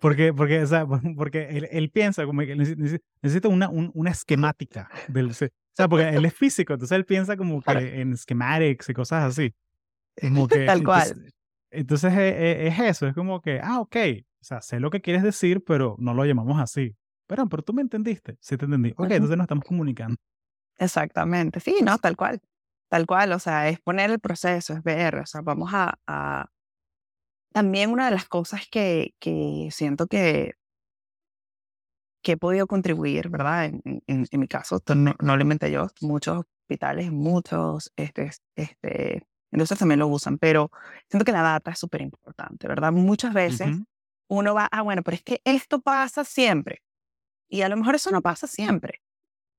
[0.00, 0.86] Porque, porque, o sea,
[1.16, 5.34] porque él, él piensa como que necesita una, una esquemática del,
[5.72, 9.24] o sea, porque él es físico, entonces él piensa como que en schematics y cosas
[9.24, 9.54] así.
[10.20, 11.32] Como que, Tal cual.
[11.70, 13.96] Entonces, e, e, es, eso, es como que, ah, ok,
[14.40, 16.96] o sea, sé lo que quieres decir, pero no lo llamamos así.
[17.26, 18.90] Pero, pero tú me entendiste, sí te entendí.
[18.96, 20.16] Ok, entonces nos estamos comunicando.
[20.78, 22.40] Exactamente, sí, no, tal cual.
[22.88, 25.94] Tal cual, o sea, es poner el proceso, es ver, o sea, vamos a...
[26.06, 26.48] a...
[27.52, 30.54] También una de las cosas que, que siento que
[32.22, 33.66] que he podido contribuir, ¿verdad?
[33.66, 39.26] En, en, mi caso, esto no, no, lo inventé yo, muchos hospitales, muchos este, este,
[39.50, 40.70] Entonces también lo usan, pero
[41.08, 42.92] siento que la data es súper importante, ¿verdad?
[42.92, 43.84] Muchas veces Ujú.
[44.28, 46.82] uno va, ah, bueno, pero es que esto pasa siempre.
[47.48, 49.00] Y a lo mejor eso no pasa siempre,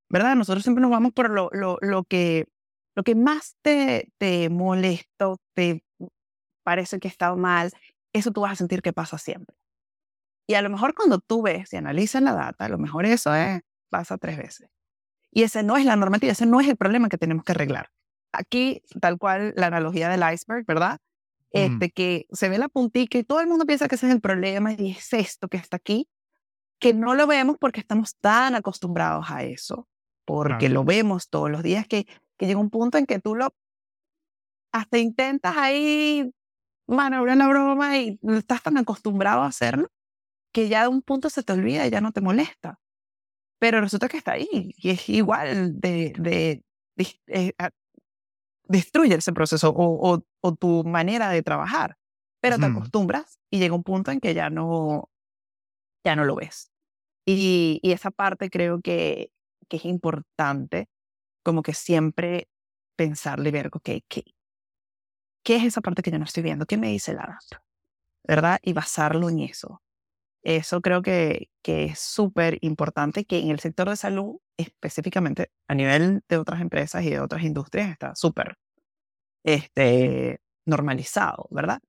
[0.10, 0.36] ¿verdad?
[0.36, 2.48] Nosotros siempre nos vamos por lo, lo, lo, que,
[2.96, 5.84] lo que más te, te molesta, te
[6.64, 7.72] parece que está mal,
[8.14, 9.56] eso tú vas a sentir que pasa siempre.
[10.48, 13.34] Y a lo mejor cuando tú ves y analizas la data, a lo mejor eso
[13.34, 14.70] es, pasa tres veces.
[15.32, 17.90] Y ese no es la normativa, ese no es el problema que tenemos que arreglar.
[18.34, 21.00] Aquí, tal cual la analogía del iceberg, ¿verdad?
[21.52, 24.22] Este, que se ve la puntita y todo el mundo piensa que ese es el
[24.22, 26.08] problema y es esto que está aquí,
[26.80, 29.88] que no lo vemos porque estamos tan acostumbrados a eso,
[30.26, 30.74] porque Claro.
[30.76, 33.54] lo vemos todos los días, que, que llega un punto en que tú lo
[34.72, 36.32] hasta intentas ahí
[36.88, 39.90] maniobrar la broma y estás tan acostumbrado a hacerlo
[40.54, 42.80] que ya de un punto se te olvida y ya no te molesta.
[43.60, 44.48] Pero resulta que está ahí
[44.78, 46.64] y es igual de, de,
[47.28, 47.54] eh,
[48.66, 51.98] destruye ese proceso o, o- o tu manera de trabajar.
[52.42, 55.10] Pero te acostumbras y llega un punto en que ya no,
[56.06, 56.72] ya no lo ves.
[57.26, 59.32] Y, y esa parte creo que,
[59.70, 60.90] que es importante,
[61.44, 62.50] como que siempre
[62.98, 64.24] pensarle y ver, ok, ¿qué,
[65.44, 66.66] ¿qué es esa parte que yo no estoy viendo?
[66.66, 67.64] ¿Qué me dice la data?
[68.28, 68.60] ¿Verdad?
[68.64, 69.82] Y basarlo en eso.
[70.44, 75.76] Eso creo que, que es súper importante que en el sector de salud, específicamente a
[75.76, 78.58] nivel de otras empresas y de otras industrias, está súper
[79.44, 81.82] este, normalizado, ¿verdad?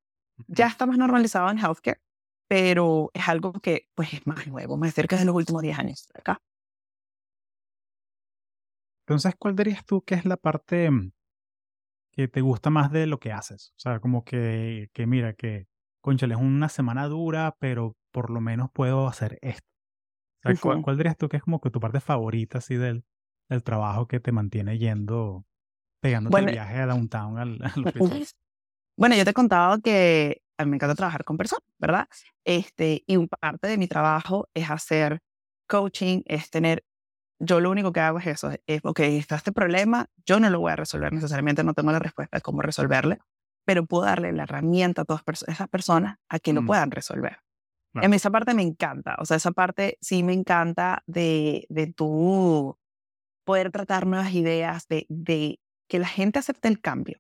[0.49, 2.01] Ya está más normalizado en healthcare,
[2.49, 6.09] pero es algo que pues es más nuevo, más cerca de los últimos 10 años
[6.15, 6.43] acá.
[9.07, 11.13] Entonces, ¿cuál dirías tú que es la parte mm,
[12.13, 13.73] que te gusta más de lo que haces?
[13.77, 15.67] O sea, como que, que mira, que,
[16.01, 19.69] conchale, es una semana dura, pero por lo menos puedo hacer esto.
[20.41, 20.83] O sea, ¿cuál, Ujú.
[20.83, 23.05] cuál dirías tú que es como que tu parte favorita así del,
[23.51, 25.47] del trabajo que te mantiene yendo,
[26.03, 28.27] pegándote el Bueno, viaje a downtown al, al oficina?
[28.97, 32.09] Bueno, yo te he contado que a mí me encanta trabajar con personas, ¿verdad?
[32.45, 35.21] Este, y un parte de mi trabajo es hacer
[35.69, 36.85] coaching, es tener,
[37.41, 40.61] yo lo único que hago es eso, es, ok, está este problema, yo no lo
[40.61, 43.21] voy a resolver necesariamente, no tengo la respuesta de cómo resolverle,
[43.67, 47.39] pero puedo darle la herramienta a todas esas personas a que lo Mm, puedan resolver.
[47.93, 48.07] Claro.
[48.07, 51.87] A mí esa parte me encanta, o sea, esa parte sí me encanta de, de
[51.93, 52.77] tú
[53.45, 57.19] poder tratar nuevas ideas, de, de que la gente acepte el cambio.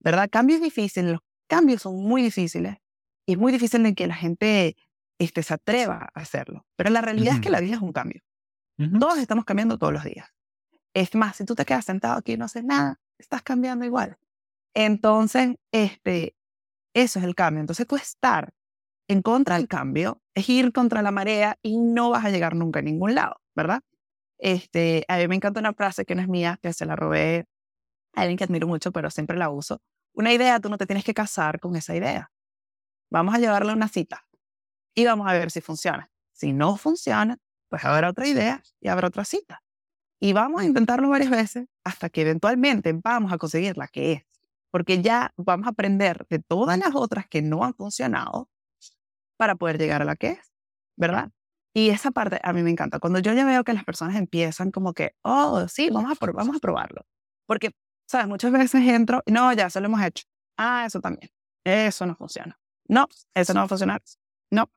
[0.00, 0.28] ¿verdad?
[0.30, 2.76] Cambio es difícil, los cambios son muy difíciles
[3.26, 4.76] y es muy difícil de que la gente
[5.18, 6.64] este, se atreva a hacerlo.
[6.76, 8.22] Pero la realidad es que la vida es un cambio.
[8.78, 10.28] ujú, Todos estamos cambiando todos los días.
[10.94, 14.16] Es más, si tú te quedas sentado aquí y no haces nada, estás cambiando igual.
[14.74, 16.34] Entonces, este,
[16.94, 17.60] eso es el cambio.
[17.60, 18.52] Entonces, tú estar
[19.10, 22.78] en contra del cambio es ir contra la marea y no vas a llegar nunca
[22.78, 23.80] a ningún lado, ¿verdad?
[24.38, 27.48] Este, a mí me encanta una frase que no es mía, que se la robé
[28.14, 29.82] a alguien que admiro mucho, pero siempre la uso.
[30.14, 32.30] Una idea, tú no te tienes que casar con esa idea.
[33.10, 34.24] Vamos a llevarle una cita
[34.94, 36.08] y vamos a ver si funciona.
[36.32, 37.36] Si no funciona,
[37.68, 39.64] pues habrá otra idea y habrá otra cita.
[40.20, 44.22] Y vamos a intentarlo varias veces hasta que eventualmente vamos a conseguir la que es.
[44.70, 48.48] Porque ya vamos a aprender de todas las otras que no han funcionado
[49.40, 50.52] para poder llegar a la que es,
[50.98, 51.30] ¿verdad?
[51.74, 52.98] Y esa parte a mí me encanta.
[53.00, 56.56] Cuando yo ya veo que las personas empiezan como que, oh, sí, vamos a, vamos
[56.56, 57.02] a probarlo.
[57.46, 57.72] Porque,
[58.08, 58.28] ¿sabes?
[58.28, 60.24] Muchas veces entro, y no, ya eso lo hemos hecho.
[60.58, 61.30] Ah, eso también.
[61.64, 62.58] Eso no funciona.
[62.88, 64.02] No, eso no va a funcionar.
[64.52, 64.68] No.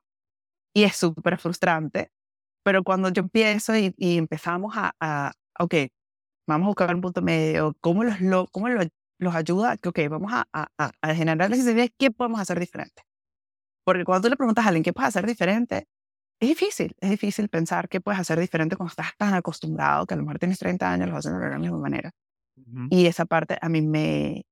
[0.74, 2.10] Y es súper frustrante.
[2.64, 5.74] Pero cuando yo empiezo y, y empezamos a, a, ok,
[6.48, 8.82] vamos a buscar un punto medio, ¿cómo los, lo, cómo lo-
[9.20, 9.76] los ayuda?
[9.78, 10.68] Que, Ok, vamos a, a,
[11.02, 13.02] a- generar esa idea, ¿qué podemos hacer diferente?
[13.84, 15.86] Porque cuando tú le preguntas a alguien qué puedes hacer diferente,
[16.40, 20.16] es difícil, es difícil pensar qué puedes hacer diferente cuando estás tan acostumbrado que a
[20.16, 22.12] lo mejor tienes 30 años, lo haces de la misma manera.
[22.56, 22.88] ujú.
[22.90, 24.44] Y esa parte a mí me,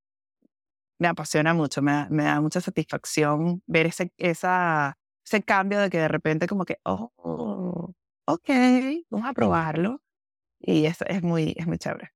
[0.98, 5.90] me apasiona mucho, me da, me da mucha satisfacción ver ese, esa, ese cambio de
[5.90, 7.92] que de repente como que, oh,
[8.26, 8.48] ok,
[9.10, 10.00] vamos a probarlo.
[10.60, 12.12] Y eso es muy, es muy chévere.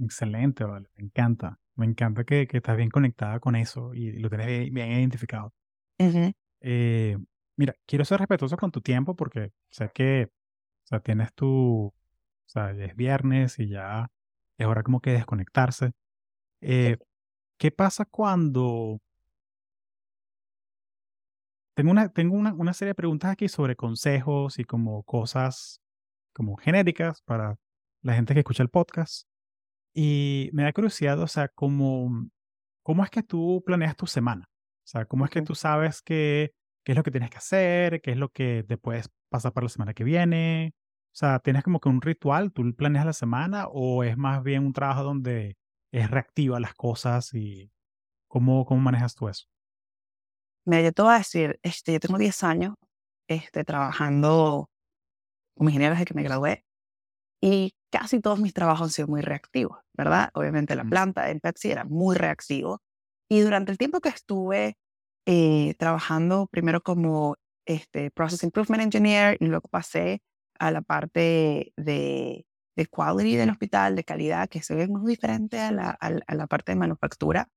[0.00, 0.88] Excelente, vale.
[0.96, 1.58] Me encanta.
[1.78, 5.54] Me encanta que, que estás bien conectada con eso y lo tienes bien, bien identificado.
[6.60, 7.16] Eh,
[7.56, 10.28] mira, quiero ser respetuoso con tu tiempo porque sé que
[10.84, 11.94] o sea, tienes tu, o
[12.46, 14.10] sea, es viernes y ya
[14.56, 15.92] es hora como que desconectarse.
[16.60, 16.96] Eh,
[17.58, 18.98] ¿qué pasa cuando...
[21.74, 25.80] Tengo una, tengo una, una serie de preguntas aquí sobre consejos y como cosas
[26.32, 27.56] como genéricas para
[28.02, 29.28] la gente que escucha el podcast.
[29.94, 32.28] Y me da curiosidad, o sea, cómo,
[32.82, 34.44] cómo es que tú planeas tu semana.
[34.48, 36.52] O sea, cómo es que tú sabes qué,
[36.84, 39.64] qué es lo que tienes que hacer, qué es lo que te puedes pasar para
[39.64, 40.74] la semana que viene.
[41.12, 42.52] O sea, ¿tienes como que un ritual?
[42.52, 45.56] ¿Tú planeas la semana o es más bien un trabajo donde
[45.92, 47.70] es reactiva a las cosas y
[48.28, 49.46] cómo, cómo manejas tú eso?
[50.64, 52.74] Mira, yo te voy a decir, este, yo tengo 10 años
[53.26, 54.70] este, trabajando
[55.56, 56.64] como ingeniero desde que me gradué
[57.40, 60.30] y casi todos mis trabajos han sido muy reactivos, ¿verdad?
[60.34, 62.82] Obviamente la planta en Pepsi era muy reactivo
[63.30, 64.76] y durante el tiempo que estuve
[65.26, 67.36] eh, trabajando primero como
[67.66, 70.22] este, Process Improvement Engineer y luego pasé
[70.58, 75.60] a la parte de, de quality del hospital, de calidad, que se ve muy diferente
[75.60, 77.48] a la, a la parte de manufactura,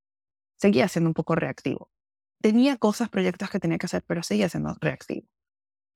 [0.57, 1.89] seguía siendo un poco reactivo.
[2.41, 5.27] Tenía cosas, proyectos que tenía que hacer, pero seguía siendo reactivo.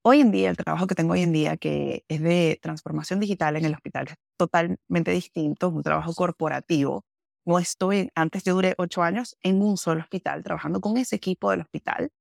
[0.08, 3.56] Hoy en día, el trabajo que tengo hoy en día, que es de transformación digital
[3.56, 7.04] en el hospital, es totalmente distinto, es un trabajo corporativo.
[7.44, 11.50] No estoy, antes yo duré ocho años en un solo hospital, trabajando con ese equipo
[11.50, 12.12] del hospital.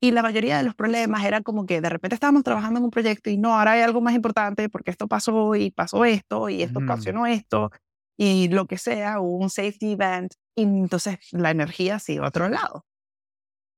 [0.00, 2.92] Y la mayoría de los problemas era como que de repente estábamos trabajando en un
[2.92, 6.62] proyecto y no, ahora hay algo más importante porque esto pasó y pasó esto y
[6.62, 7.72] esto ocasionó esto
[8.16, 12.48] y lo que sea, hubo un safety event y entonces la energía sigue a otro
[12.48, 12.86] lado.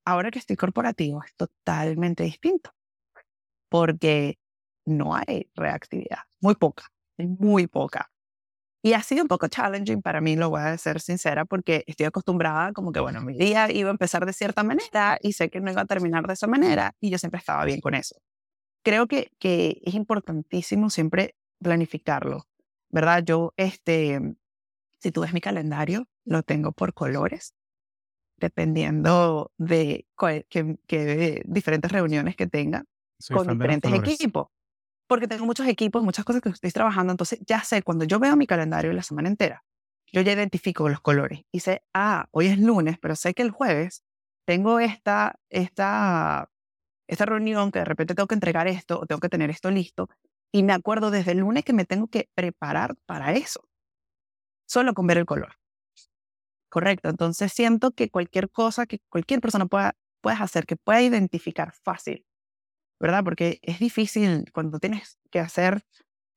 [0.05, 2.77] Ahora que estoy corporativo es totalmente distinto
[3.69, 4.39] porque
[4.85, 6.89] no hay reactividad, muy poca,
[7.19, 8.11] muy poca.
[8.83, 12.07] Y ha sido un poco challenging para mí, lo voy a ser sincera, porque estoy
[12.07, 15.61] acostumbrada como que, bueno, mi día iba a empezar de cierta manera y sé que
[15.61, 18.17] no iba a terminar de esa manera y yo siempre estaba bien con eso.
[18.85, 22.47] Creo que, que es importantísimo siempre planificarlo,
[22.91, 23.25] ¿verdad?
[23.25, 24.21] Yo, este,
[25.01, 27.55] si tú ves mi calendario, lo tengo por colores,
[28.37, 30.07] dependiendo de
[30.87, 32.85] que diferentes reuniones que tenga
[33.33, 34.49] con diferentes equipos.
[35.07, 37.13] Porque tengo muchos equipos, muchas cosas que estoy trabajando.
[37.13, 39.65] Entonces, ya sé, cuando yo veo mi calendario la semana entera,
[40.13, 43.51] yo ya identifico los colores y sé, ah, hoy es lunes, pero sé que el
[43.51, 44.05] jueves
[44.45, 46.51] tengo esta, esta,
[47.09, 50.09] esta reunión que de repente tengo que entregar esto o tengo que tener esto listo.
[50.53, 53.69] Y me acuerdo desde el lunes que me tengo que preparar para eso.
[54.67, 55.55] Solo con ver el color.
[56.69, 57.09] Correcto.
[57.09, 62.25] Entonces siento que cualquier cosa que cualquier persona pueda, puedas hacer, que pueda identificar fácil
[62.99, 63.25] ¿verdad?
[63.25, 65.85] Porque es difícil cuando tienes que hacer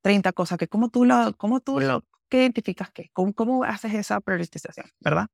[0.01, 3.09] 30 cosas, que cómo tú lo, cómo tú lo, ¿qué identificas qué?
[3.13, 5.27] ¿Cómo, ¿Cómo haces esa priorización, verdad?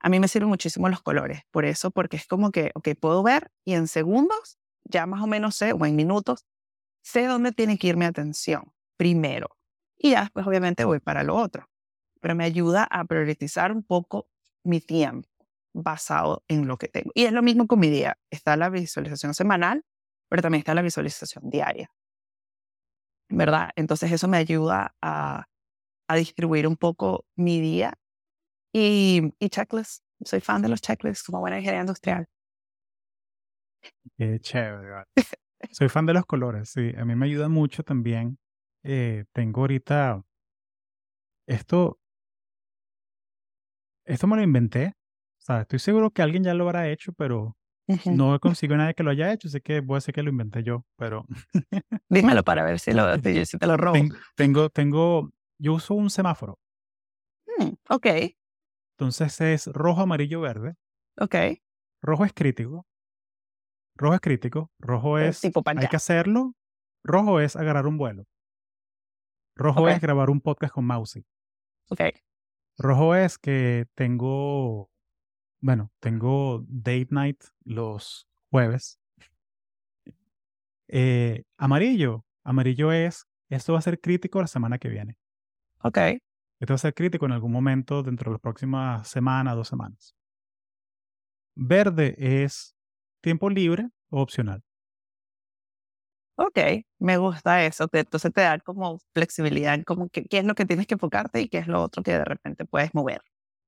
[0.00, 3.22] A mí me sirven muchísimo los colores, por eso, porque es como que, ok, puedo
[3.22, 6.46] ver y en segundos ya más o menos sé, o en minutos,
[7.02, 9.56] sé dónde tiene que ir mi atención primero.
[9.96, 11.68] Y ya después obviamente voy para lo otro.
[12.20, 14.28] Pero me ayuda a priorizar un poco
[14.62, 15.28] mi tiempo
[15.72, 17.10] basado en lo que tengo.
[17.14, 18.18] Y es lo mismo con mi día.
[18.30, 19.84] Está la visualización semanal
[20.28, 21.90] pero también está la visualización diaria.
[23.30, 23.70] ¿Verdad?
[23.76, 25.46] Entonces eso me ayuda a,
[26.08, 27.94] a distribuir un poco mi día
[28.72, 30.02] y, y checklists.
[30.24, 32.26] Soy fan de los checklists como buena ingeniera industrial.
[34.16, 35.04] Qué chévere.
[35.70, 36.92] Soy fan de los colores, sí.
[36.96, 38.38] A mí me ayuda mucho también.
[38.82, 40.22] Eh, tengo ahorita
[41.46, 41.98] esto.
[44.06, 44.88] Esto me lo inventé.
[45.40, 47.56] O sea, estoy seguro que alguien ya lo habrá hecho, pero
[48.06, 50.62] no consigo nadie que lo haya hecho, así que voy a decir que lo inventé
[50.62, 51.26] yo, pero...
[52.08, 53.14] Dímelo para ver si, lo,
[53.44, 53.98] si te lo robo.
[54.36, 56.58] Tengo, tengo, yo uso un semáforo.
[57.58, 58.06] Mm, ok.
[58.96, 60.76] Entonces es rojo, amarillo, verde.
[61.18, 61.34] Ok.
[62.02, 62.86] Rojo es crítico.
[63.96, 64.70] Rojo es crítico.
[64.78, 65.40] Rojo es...
[65.40, 66.54] Tipo hay que hacerlo.
[67.02, 68.24] Rojo es agarrar un vuelo.
[69.56, 71.24] Rojo es grabar un podcast con Mousy.
[71.90, 72.00] Ok.
[72.76, 74.90] Rojo es que tengo
[75.64, 79.00] bueno, tengo date night los jueves.
[80.88, 82.22] Eh, amarillo.
[82.44, 85.16] Amarillo es, esto va a ser crítico la semana que viene.
[85.82, 85.96] Ok.
[86.60, 90.14] Esto va a ser crítico en algún momento dentro de las próximas semanas, dos semanas.
[91.54, 92.76] Verde es
[93.22, 94.62] tiempo libre o opcional.
[96.36, 96.58] Ok,
[96.98, 97.88] me gusta eso.
[97.90, 101.56] Entonces te da como flexibilidad como qué es lo que tienes que enfocarte y qué
[101.56, 103.22] es lo otro que de repente puedes mover.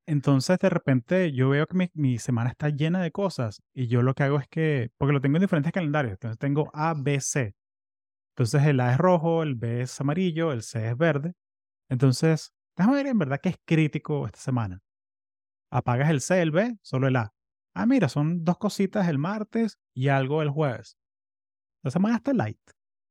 [0.09, 4.15] Entonces, de repente, yo veo que mi, semana está llena de cosas y yo lo
[4.15, 7.57] que hago es que, porque lo tengo en diferentes calendarios, entonces tengo A, B, C.
[8.37, 11.35] Entonces, el A es rojo, el B es amarillo, el C es verde.
[11.89, 14.81] Entonces, déjame ver en verdad qué es crítico esta semana.
[15.73, 17.33] Apagas el C, el B, solo el A.
[17.75, 20.97] Ah, mira, son dos cositas el martes y algo el jueves.
[21.83, 22.61] La semana está light.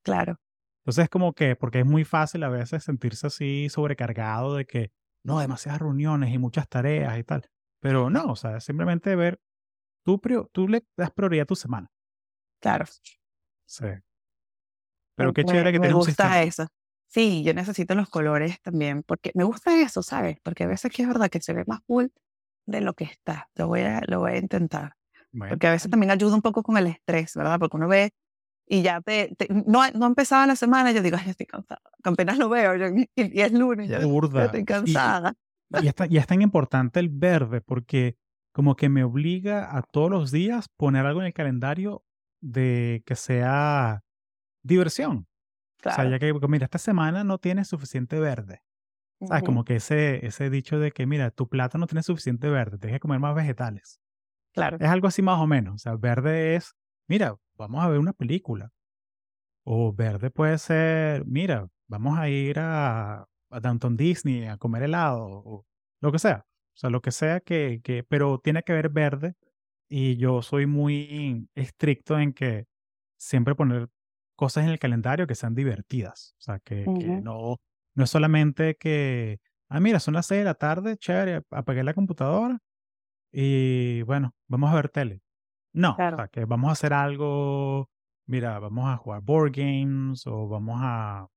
[0.03, 0.39] Claro.
[0.83, 4.91] Entonces, es como que, porque es muy fácil a veces sentirse así sobrecargado de que
[5.25, 7.49] no, demasiadas reuniones y muchas tareas y tal.
[7.79, 9.39] Pero no, o sea, simplemente ver,
[10.03, 10.21] tú,
[10.51, 11.91] tú le das prioridad a tu semana.
[12.61, 12.85] Claro.
[13.65, 13.85] Sí.
[15.15, 16.67] Pero qué chévere que te Me gusta eso.
[17.07, 20.37] Sí, yo necesito los colores también, porque me gusta eso, ¿sabes?
[20.43, 22.11] Porque a veces que es verdad que se ve más cool
[22.67, 23.49] de lo que está.
[23.55, 24.95] Lo voy a, lo voy a intentar.
[25.31, 27.59] Porque a veces también ayuda un poco con el estrés, ¿verdad?
[27.59, 28.13] Porque uno ve
[28.67, 31.81] y ya te, no, no empezaba la semana, yo digo, ay, estoy cansada.
[32.03, 35.35] Apenas lo veo, y, es lunes, ya, estoy cansada.
[35.81, 38.17] y, y es tan importante el verde porque
[38.51, 42.05] como que me obliga a todos los días poner algo en el calendario
[42.41, 44.03] de que sea
[44.63, 45.27] diversión.
[45.85, 48.61] O sea, ya que, mira, esta semana no tienes suficiente verde.
[49.21, 49.43] ¿Sabes?
[49.43, 52.77] Ujú, Como que ese, ese dicho de que, mira, tu plato no tiene suficiente verde,
[52.77, 53.99] tienes que comer más vegetales.
[54.53, 54.77] Claro.
[54.79, 55.75] Es algo así más o menos.
[55.75, 56.75] O sea, verde es,
[57.07, 58.71] mira, vamos a ver una película.
[59.63, 65.25] O verde puede ser, mira, vamos a ir a, a Downtown Disney a comer helado
[65.27, 65.65] o
[66.01, 66.45] lo que sea.
[66.75, 69.35] O sea, lo que sea que, que, pero tiene que ver verde.
[69.89, 72.65] Y yo soy muy estricto en que
[73.17, 73.89] siempre poner
[74.35, 76.35] cosas en el calendario que sean divertidas.
[76.39, 77.57] O sea, que, que no,
[77.95, 79.39] no es solamente que,
[79.69, 82.59] ah, mira, son las seis de la tarde, chévere, apagué la computadora
[83.31, 85.21] y bueno, vamos a ver tele.
[85.75, 86.15] No, o Claro.
[86.15, 87.89] sea, que vamos a hacer algo,
[88.27, 91.27] mira, vamos a jugar board games o vamos a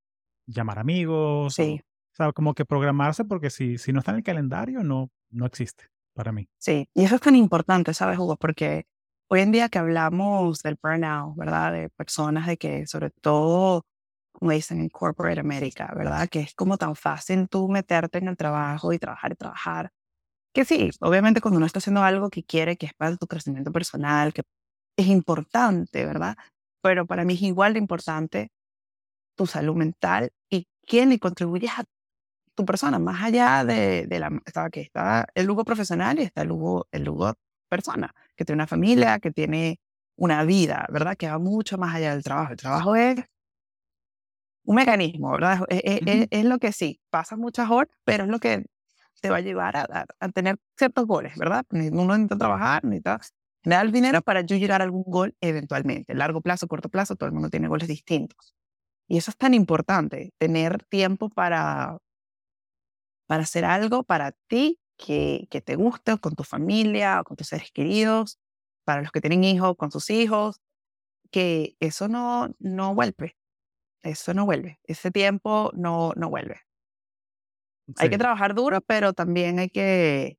[0.47, 1.81] llamar amigos o, Sí,
[2.13, 5.47] o sea, como que programarse porque si, si no está en el calendario no, no
[5.47, 6.49] existe para mí.
[6.59, 6.89] sí.
[6.95, 8.37] Y eso es tan importante, ¿sabes, Hugo?
[8.37, 8.87] Porque
[9.29, 11.73] hoy en día que hablamos del burnout, ¿verdad?
[11.73, 13.85] De personas de que, sobre todo,
[14.33, 16.29] como dicen en corporate America, ¿verdad?
[16.29, 19.91] Que es como tan fácil tú meterte en el trabajo y trabajar y trabajar.
[20.55, 23.71] Que sí, obviamente cuando uno está haciendo algo que quiere, que es para tu crecimiento
[23.73, 24.43] personal, que
[24.97, 26.37] es importante, ¿verdad?
[26.83, 28.51] Pero para mí es igual de importante
[29.37, 31.85] tu salud mental y quién le contribuyes a
[32.57, 34.31] tu persona, más allá de, de la...
[34.47, 37.35] Está, que está el Hugo profesional y está el Hugo, el Hugo
[37.71, 39.81] persona, que tiene una familia, que tiene
[40.19, 41.17] una vida, ¿verdad?
[41.17, 42.53] Que va mucho más allá del trabajo.
[42.53, 43.19] El trabajo es
[44.65, 45.61] un mecanismo, ¿verdad?
[45.69, 46.27] Es, es- es- Ujú.
[46.31, 48.67] es lo que sí, pasas muchas horas, pero es lo que
[49.21, 51.65] te va a llevar a, a- tener ciertos goles, ¿verdad?
[51.71, 53.21] Uno necesita trabajar, necesita
[53.65, 56.15] generar el dinero para yo llegar a algún gol eventualmente.
[56.15, 58.55] Largo plazo, corto plazo, todo el mundo tiene goles distintos.
[59.09, 61.99] Y eso es tan importante, tener tiempo para,
[63.27, 68.39] para hacer algo para ti que, te guste, con tu familia, con tus seres queridos,
[68.85, 70.61] para los que tienen hijos, con sus hijos,
[71.33, 73.37] que eso no, no vuelve,
[74.03, 76.63] eso no vuelve, ese tiempo no, no vuelve.
[77.97, 80.39] Hay que Sí, trabajar duro, pero también hay que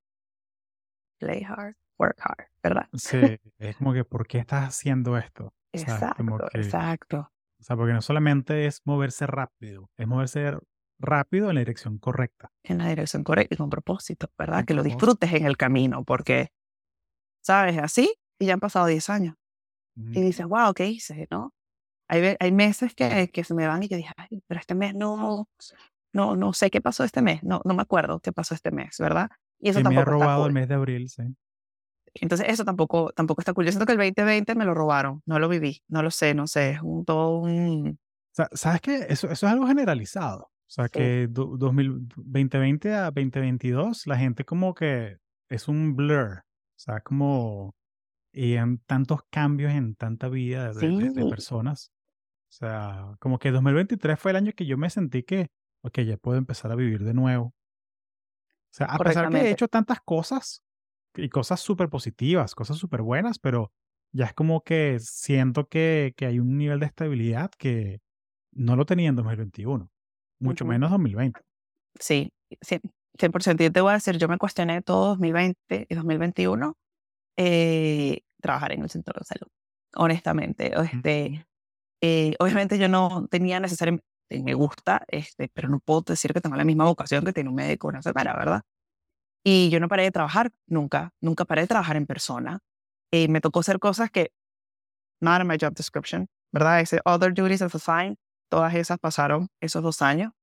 [1.19, 2.89] play hard, work hard, ¿verdad?
[2.93, 5.53] sí, es como que, ¿por qué estás haciendo esto?
[5.73, 6.11] ¿Sabes?
[6.11, 7.31] Como Exacto, que, exacto.
[7.59, 10.53] o sea, porque no solamente es moverse rápido, es moverse
[10.99, 12.51] rápido en la dirección correcta.
[12.63, 14.63] En la dirección correcta y con propósito, ¿verdad?
[14.63, 15.19] Con Que lo propósito.
[15.23, 16.49] disfrutes en el camino, porque,
[17.43, 17.77] ¿sabes?
[17.79, 19.35] Así, y ya han pasado 10 años.
[20.13, 20.23] Y Ujú.
[20.23, 21.27] dices, wow, ¿qué hice?
[21.31, 21.53] ¿No?
[22.09, 24.95] Hay, hay meses que, que se me van y que dije, ay, pero este mes
[24.95, 25.49] no,
[26.13, 28.97] no, no sé qué pasó este mes, no, no me acuerdo qué pasó este mes,
[28.99, 29.29] ¿verdad?
[29.59, 30.53] Y eso Sí, me ha tampoco está robado el cool.
[30.53, 31.23] mes de abril, sí.
[32.15, 33.65] Entonces, eso tampoco, tampoco está cool.
[33.65, 36.47] Yo siento que el 2020 me lo robaron, no lo viví, no lo sé, no
[36.47, 37.99] sé, es un, todo un...
[38.53, 39.05] ¿sabes qué?
[39.09, 40.43] Eso, eso es algo generalizado.
[40.43, 45.17] O sea, Sí, que do- 2000 2020 a 2022, la gente como que
[45.49, 46.39] es un blur.
[46.39, 47.73] O sea, como
[48.33, 51.91] y en tantos cambios en tanta vida de, de- de sí, personas.
[52.51, 55.47] O sea, como que 2023 fue el año que yo me sentí que,
[55.81, 57.45] ok, ya puedo empezar a vivir de nuevo.
[57.47, 57.53] O
[58.71, 60.63] sea, a pesar que he hecho tantas cosas
[61.15, 63.71] y cosas súper positivas, cosas súper buenas, pero
[64.11, 68.01] ya es como que siento que, que hay un nivel de estabilidad que
[68.51, 69.89] no lo tenía en 2021,
[70.39, 70.71] mucho Ujú.
[70.71, 71.41] menos 2020.
[71.99, 72.81] Sí, cien-
[73.17, 73.63] 100%.
[73.63, 76.77] Yo te voy a decir, yo me cuestioné todo 2020 y 2021
[77.37, 79.47] eh, trabajar en el sector de salud,
[79.95, 80.73] honestamente.
[80.81, 81.43] Este, Ujú.
[82.01, 86.55] eh, obviamente yo no tenía necesariamente, me gusta, este, pero no puedo decir que tengo
[86.55, 88.61] la misma vocación que tiene un médico una enfermera, ¿verdad?
[89.43, 92.59] Y yo no paré de trabajar nunca, nunca paré de trabajar en persona.
[93.11, 94.31] Eh, me tocó hacer cosas que,
[95.21, 96.81] not in my job description, ¿verdad?
[96.81, 98.17] Ese other duties as assigned,
[98.49, 100.33] todas esas pasaron esos dos años.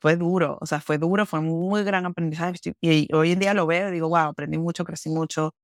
[0.00, 2.54] Fue duro, o sea, fue duro, fue un muy gran aprendizaje.
[2.80, 5.54] Y hoy en día lo veo y digo, wow, aprendí mucho, crecí mucho,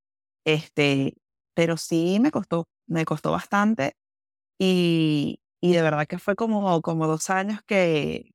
[0.45, 1.15] este,
[1.55, 3.95] pero sí me costó, me costó bastante
[4.59, 8.31] y, y de verdad que fue como, como dos años que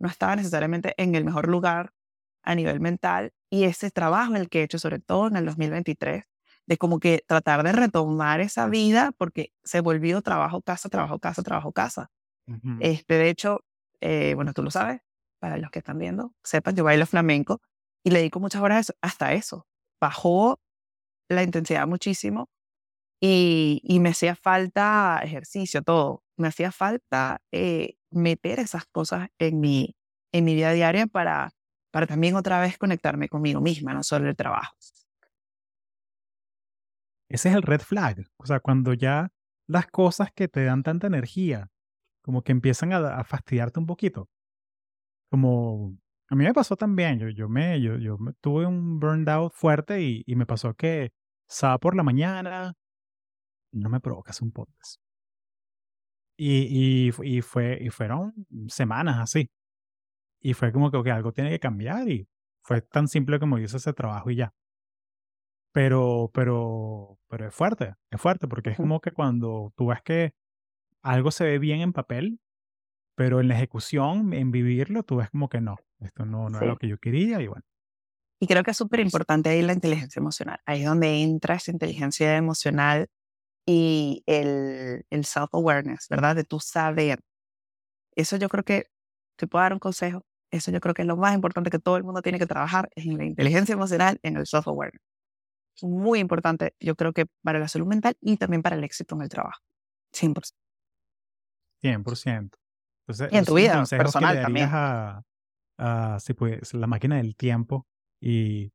[0.00, 1.92] no estaba necesariamente en el mejor lugar
[2.44, 5.46] a nivel mental y ese trabajo en el que he hecho, sobre todo en el
[5.46, 6.24] 2023,
[6.66, 11.42] de como que tratar de retomar esa vida porque se volvió trabajo, casa, trabajo, casa,
[11.42, 12.10] trabajo, casa.
[12.46, 12.76] Ujú.
[12.80, 13.60] Este, de hecho,
[14.00, 15.00] eh, bueno, tú lo sabes,
[15.40, 17.60] para los que están viendo, sepan, yo bailo flamenco
[18.04, 19.66] y le dedico muchas horas a eso, hasta eso.
[20.00, 20.60] Bajó
[21.28, 22.50] la intensidad muchísimo
[23.24, 26.24] y, y me hacía falta ejercicio, todo.
[26.36, 29.94] Me hacía falta eh, meter esas cosas en mi,
[30.32, 31.52] en mi vida diaria para,
[31.92, 34.74] para también otra vez conectarme conmigo misma, no solo el trabajo.
[37.28, 38.26] Ese es el red flag.
[38.38, 39.30] O sea, cuando ya
[39.68, 41.68] las cosas que te dan tanta energía,
[42.22, 44.28] como que empiezan a, a fastidiarte un poquito.
[45.30, 45.96] Como,
[46.28, 50.02] A mí me pasó también, yo, yo, me, yo, yo tuve un burned out fuerte
[50.02, 51.12] y, y me pasó que
[51.48, 52.74] sábado por la mañana
[53.72, 55.00] no me provocas un podcast.
[56.36, 58.32] Y, y, fu- y, fue, y fueron
[58.68, 59.50] semanas así.
[60.40, 62.26] Y fue como que algo tiene que cambiar y
[62.64, 64.52] fue tan simple como hice ese trabajo y ya.
[65.72, 70.34] Pero, pero, pero es fuerte, es fuerte porque es como que cuando tú ves que
[71.02, 72.40] algo se ve bien en papel,
[73.14, 76.66] pero en la ejecución, en vivirlo, tú ves como que no, esto no, no es
[76.66, 77.64] lo que yo quería y bueno.
[78.38, 80.58] Y creo que es súper importante ahí la inteligencia emocional.
[80.66, 83.08] Ahí es donde entra esa inteligencia emocional
[83.66, 86.36] y el, el self-awareness, ¿verdad?
[86.36, 87.20] De tú saber.
[88.16, 88.86] Eso yo creo que,
[89.36, 91.96] te puedo dar un consejo, eso yo creo que es lo más importante que todo
[91.96, 95.00] el mundo tiene que trabajar, es en la inteligencia emocional, en el self-awareness.
[95.76, 99.14] Es muy importante, yo creo que para la salud mental y también para el éxito
[99.14, 99.60] en el trabajo.
[100.12, 100.52] 100%.
[101.82, 102.50] 100%.
[103.02, 104.68] Entonces, Y en tu vida que personal también.
[104.70, 105.22] a,
[105.78, 107.86] a, si puedes, la máquina del tiempo
[108.20, 108.72] y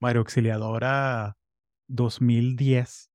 [0.00, 1.36] Mario Auxiliadora
[1.88, 3.10] 2010.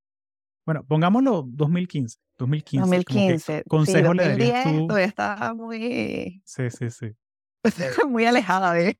[0.64, 2.18] Bueno, pongámoslo 2015.
[2.38, 2.80] 2015.
[2.80, 3.56] como que 2015.
[3.58, 4.86] Sí, consejo le darías 2010 tú?
[4.86, 7.06] todavía estaba muy, Sí, sí, sí.
[8.08, 8.98] muy alejada de,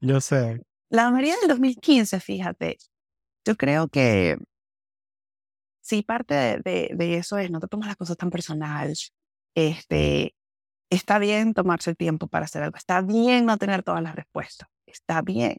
[0.00, 0.62] Yo sé.
[0.90, 2.76] La María del 2015, fíjate,
[3.46, 4.36] yo creo que
[5.80, 8.92] sí, parte de, de- de eso es no te tomas las cosas tan personal.
[9.54, 10.34] Este,
[10.90, 12.76] está bien tomarse el tiempo para hacer algo.
[12.76, 14.68] Está bien no tener todas las respuestas.
[14.86, 15.56] Está bien,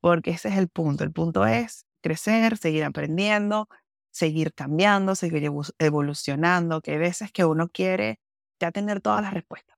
[0.00, 1.04] porque ese es el punto.
[1.04, 3.68] El punto es crecer, seguir aprendiendo,
[4.12, 8.20] seguir cambiando, seguir evo- evolucionando, que hay veces que uno quiere
[8.60, 9.76] ya tener todas las respuestas,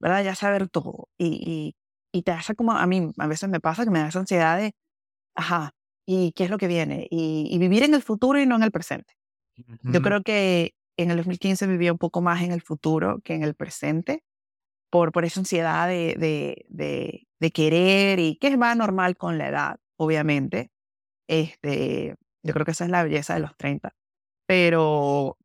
[0.00, 0.24] ¿verdad?
[0.24, 1.08] Ya saber todo.
[1.18, 1.74] Y,
[2.12, 4.20] y, y te hace como, a mí a veces me pasa que me da esa
[4.20, 4.74] ansiedad de,
[5.36, 5.72] ajá,
[6.06, 7.06] ¿y qué es lo que viene?
[7.10, 9.14] Y, y vivir en el futuro y no en el presente.
[9.92, 13.42] Yo creo que en el 2015 vivía un poco más en el futuro que en
[13.44, 14.22] el presente,
[14.90, 19.38] por, por esa ansiedad de, de, de, de querer y que es más normal con
[19.38, 20.70] la edad, obviamente.
[21.28, 23.94] Este, yo creo que esa es la belleza de los 30,
[24.46, 25.36] pero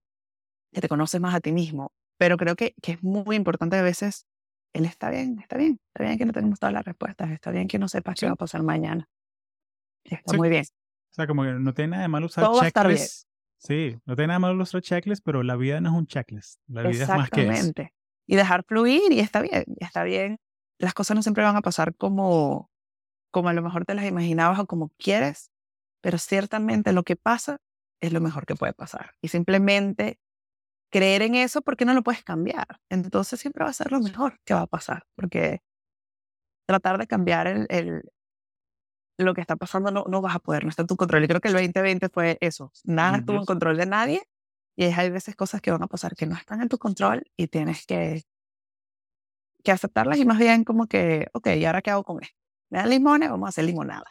[0.72, 1.92] que te conoces más a ti mismo.
[2.18, 4.28] Pero creo que, que es muy importante a veces,
[4.74, 7.68] él está bien, está bien, está bien que no tenemos todas las respuestas, está bien
[7.68, 8.26] que no sepas Sí.
[8.26, 9.08] qué va a pasar mañana.
[10.04, 10.38] Está Sí.
[10.38, 10.66] muy bien.
[10.66, 13.26] O sea, como que no tiene nada de malo usar Todo checklists.
[13.58, 16.60] Sí, no tiene nada de malo usar checklists, pero la vida no es un checklist.
[16.68, 17.52] La vida es más que eso.
[17.52, 17.94] Exactamente.
[18.28, 20.40] Y dejar fluir y está bien, y está bien.
[20.78, 22.70] Las cosas no siempre van a pasar como,
[23.32, 25.52] como a lo mejor te las imaginabas o como quieres,
[26.02, 27.58] pero ciertamente lo que pasa
[28.02, 29.14] es lo mejor que puede pasar.
[29.22, 30.20] Y simplemente
[30.92, 32.68] creer en eso porque no lo puedes cambiar.
[32.90, 35.62] Entonces siempre va a ser lo mejor que va a pasar, porque
[36.68, 38.04] tratar de cambiar el, el-
[39.18, 41.24] lo que está pasando no, no vas a poder, no está en tu control.
[41.24, 42.72] Y creo que el 2020 fue eso.
[42.86, 44.24] Nada estuvo en control de nadie
[44.78, 47.48] y hay veces cosas que van a pasar que no están en tu control y
[47.48, 48.24] tienes que,
[49.64, 52.36] que aceptarlas y más bien como que, ok, ¿y ahora qué hago con esto?
[52.72, 53.30] ¿Me dan limones?
[53.30, 54.06] Vamos a hacer limonada.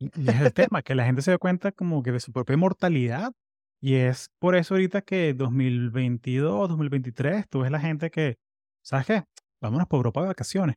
[0.00, 2.56] Y es el tema, que la gente se da cuenta como que de su propia
[2.56, 3.32] mortalidad.
[3.82, 8.38] Y es por eso ahorita que 2022, 2023, tú ves la gente que,
[8.82, 9.24] ¿sabes qué?
[9.60, 10.76] Vámonos por Europa de vacaciones.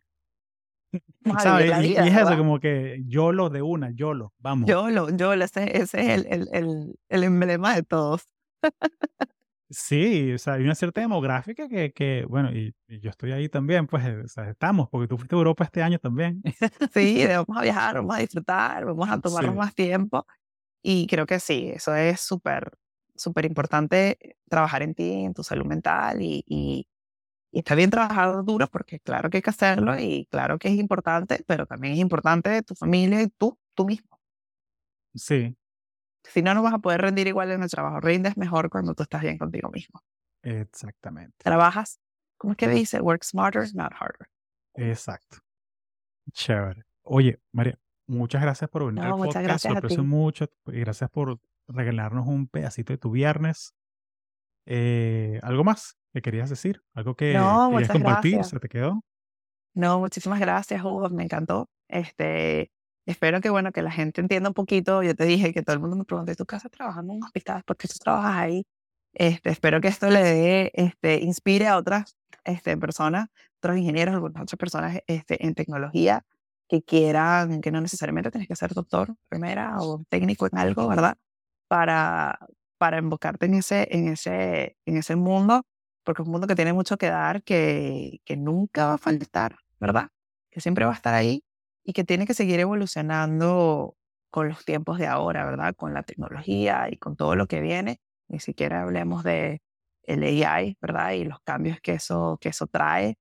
[1.40, 1.72] ¿Sabes?
[1.86, 2.38] Y, y es eso, ¿verdad?
[2.38, 4.70] como que YOLO de una, YOLO, vamos.
[4.70, 8.28] Yo lo, yo lo, ese, ese es el, el, el, el emblema de todos.
[9.70, 13.50] Sí, o sea, hay una cierta demográfica que, que bueno, y, y yo estoy ahí
[13.50, 16.44] también, pues, eh, o sea, estamos, porque tú fuiste a Europa este año también.
[16.94, 19.58] Sí, vamos a viajar, vamos a disfrutar, vamos a tomarnos Sí.
[19.58, 20.28] más tiempo.
[20.84, 22.72] Y creo que sí, eso es súper,
[23.16, 26.88] súper importante, eh, trabajar en ti, en tu salud mental y, y,
[27.52, 30.76] y está bien trabajar duro porque claro que hay que hacerlo y claro que es
[30.80, 34.20] importante, pero también es importante tu familia y tú, tú mismo.
[35.16, 35.56] Sí,
[36.24, 38.00] Si no, no vas a poder rendir igual en el trabajo.
[38.00, 40.02] Rindes mejor cuando tú estás bien contigo mismo.
[40.42, 42.00] exactamente, Trabajas,
[42.38, 43.02] ¿cómo es que dice?
[43.02, 44.28] Work smarter, not harder.
[44.76, 45.38] exacto.
[46.32, 46.84] Chévere.
[47.04, 47.78] Oye, María,
[48.08, 50.08] muchas gracias por venir No, al muchas podcast, gracias lo a aprecio ti.
[50.08, 53.76] mucho, y gracias por regalarnos un pedacito de tu viernes.
[54.66, 56.82] Eh, ¿algo más que querías decir?
[56.94, 58.32] ¿Algo que No, querías compartir?
[58.36, 58.50] gracias.
[58.52, 59.04] ¿Se te quedó?
[59.76, 61.70] No, muchísimas gracias, Hugo, me encantó.
[61.90, 62.72] Este,
[63.06, 65.04] espero que, bueno, que la gente entienda un poquito.
[65.04, 67.24] Yo te dije que todo el mundo me pregunta, ¿y tu casa trabajando en un
[67.24, 67.64] hospital?
[67.64, 68.66] ¿Por qué tú trabajas ahí?
[69.14, 74.56] Este, espero que esto le dé, este, inspire a otras este, personas, otros ingenieros, otras
[74.58, 76.26] personas este, en tecnología
[76.68, 81.16] que quieran, que no necesariamente tienes que ser doctor, enfermera o técnico en algo, ¿verdad?
[81.68, 82.40] Para,
[82.78, 85.64] para embocarte en ese, en, ese, en ese mundo,
[86.04, 89.58] porque es un mundo que tiene mucho que dar, que, que nunca va a faltar,
[89.80, 90.10] ¿verdad?
[90.50, 91.44] Que siempre va a estar ahí
[91.84, 93.96] y que tiene que seguir evolucionando
[94.32, 95.76] con los tiempos de ahora, ¿verdad?
[95.76, 98.00] Con la tecnología y con todo lo que viene.
[98.28, 99.62] Ni siquiera hablemos de
[100.04, 101.12] el AI, ¿verdad?
[101.12, 103.18] Y los cambios que eso, que eso trae.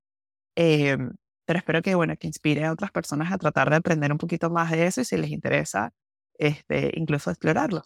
[0.56, 0.96] Eh,
[1.44, 4.50] pero espero que, bueno, que inspire a otras personas a tratar de aprender un poquito
[4.50, 5.92] más de eso y si les interesa,
[6.34, 7.82] este, incluso explorarlo.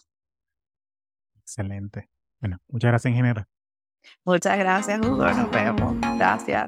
[1.41, 2.09] Excelente.
[2.39, 3.47] Bueno, muchas gracias, ingeniera.
[4.23, 5.25] Muchas gracias, Hugo.
[5.25, 5.95] Nos vemos.
[6.17, 6.65] Gracias.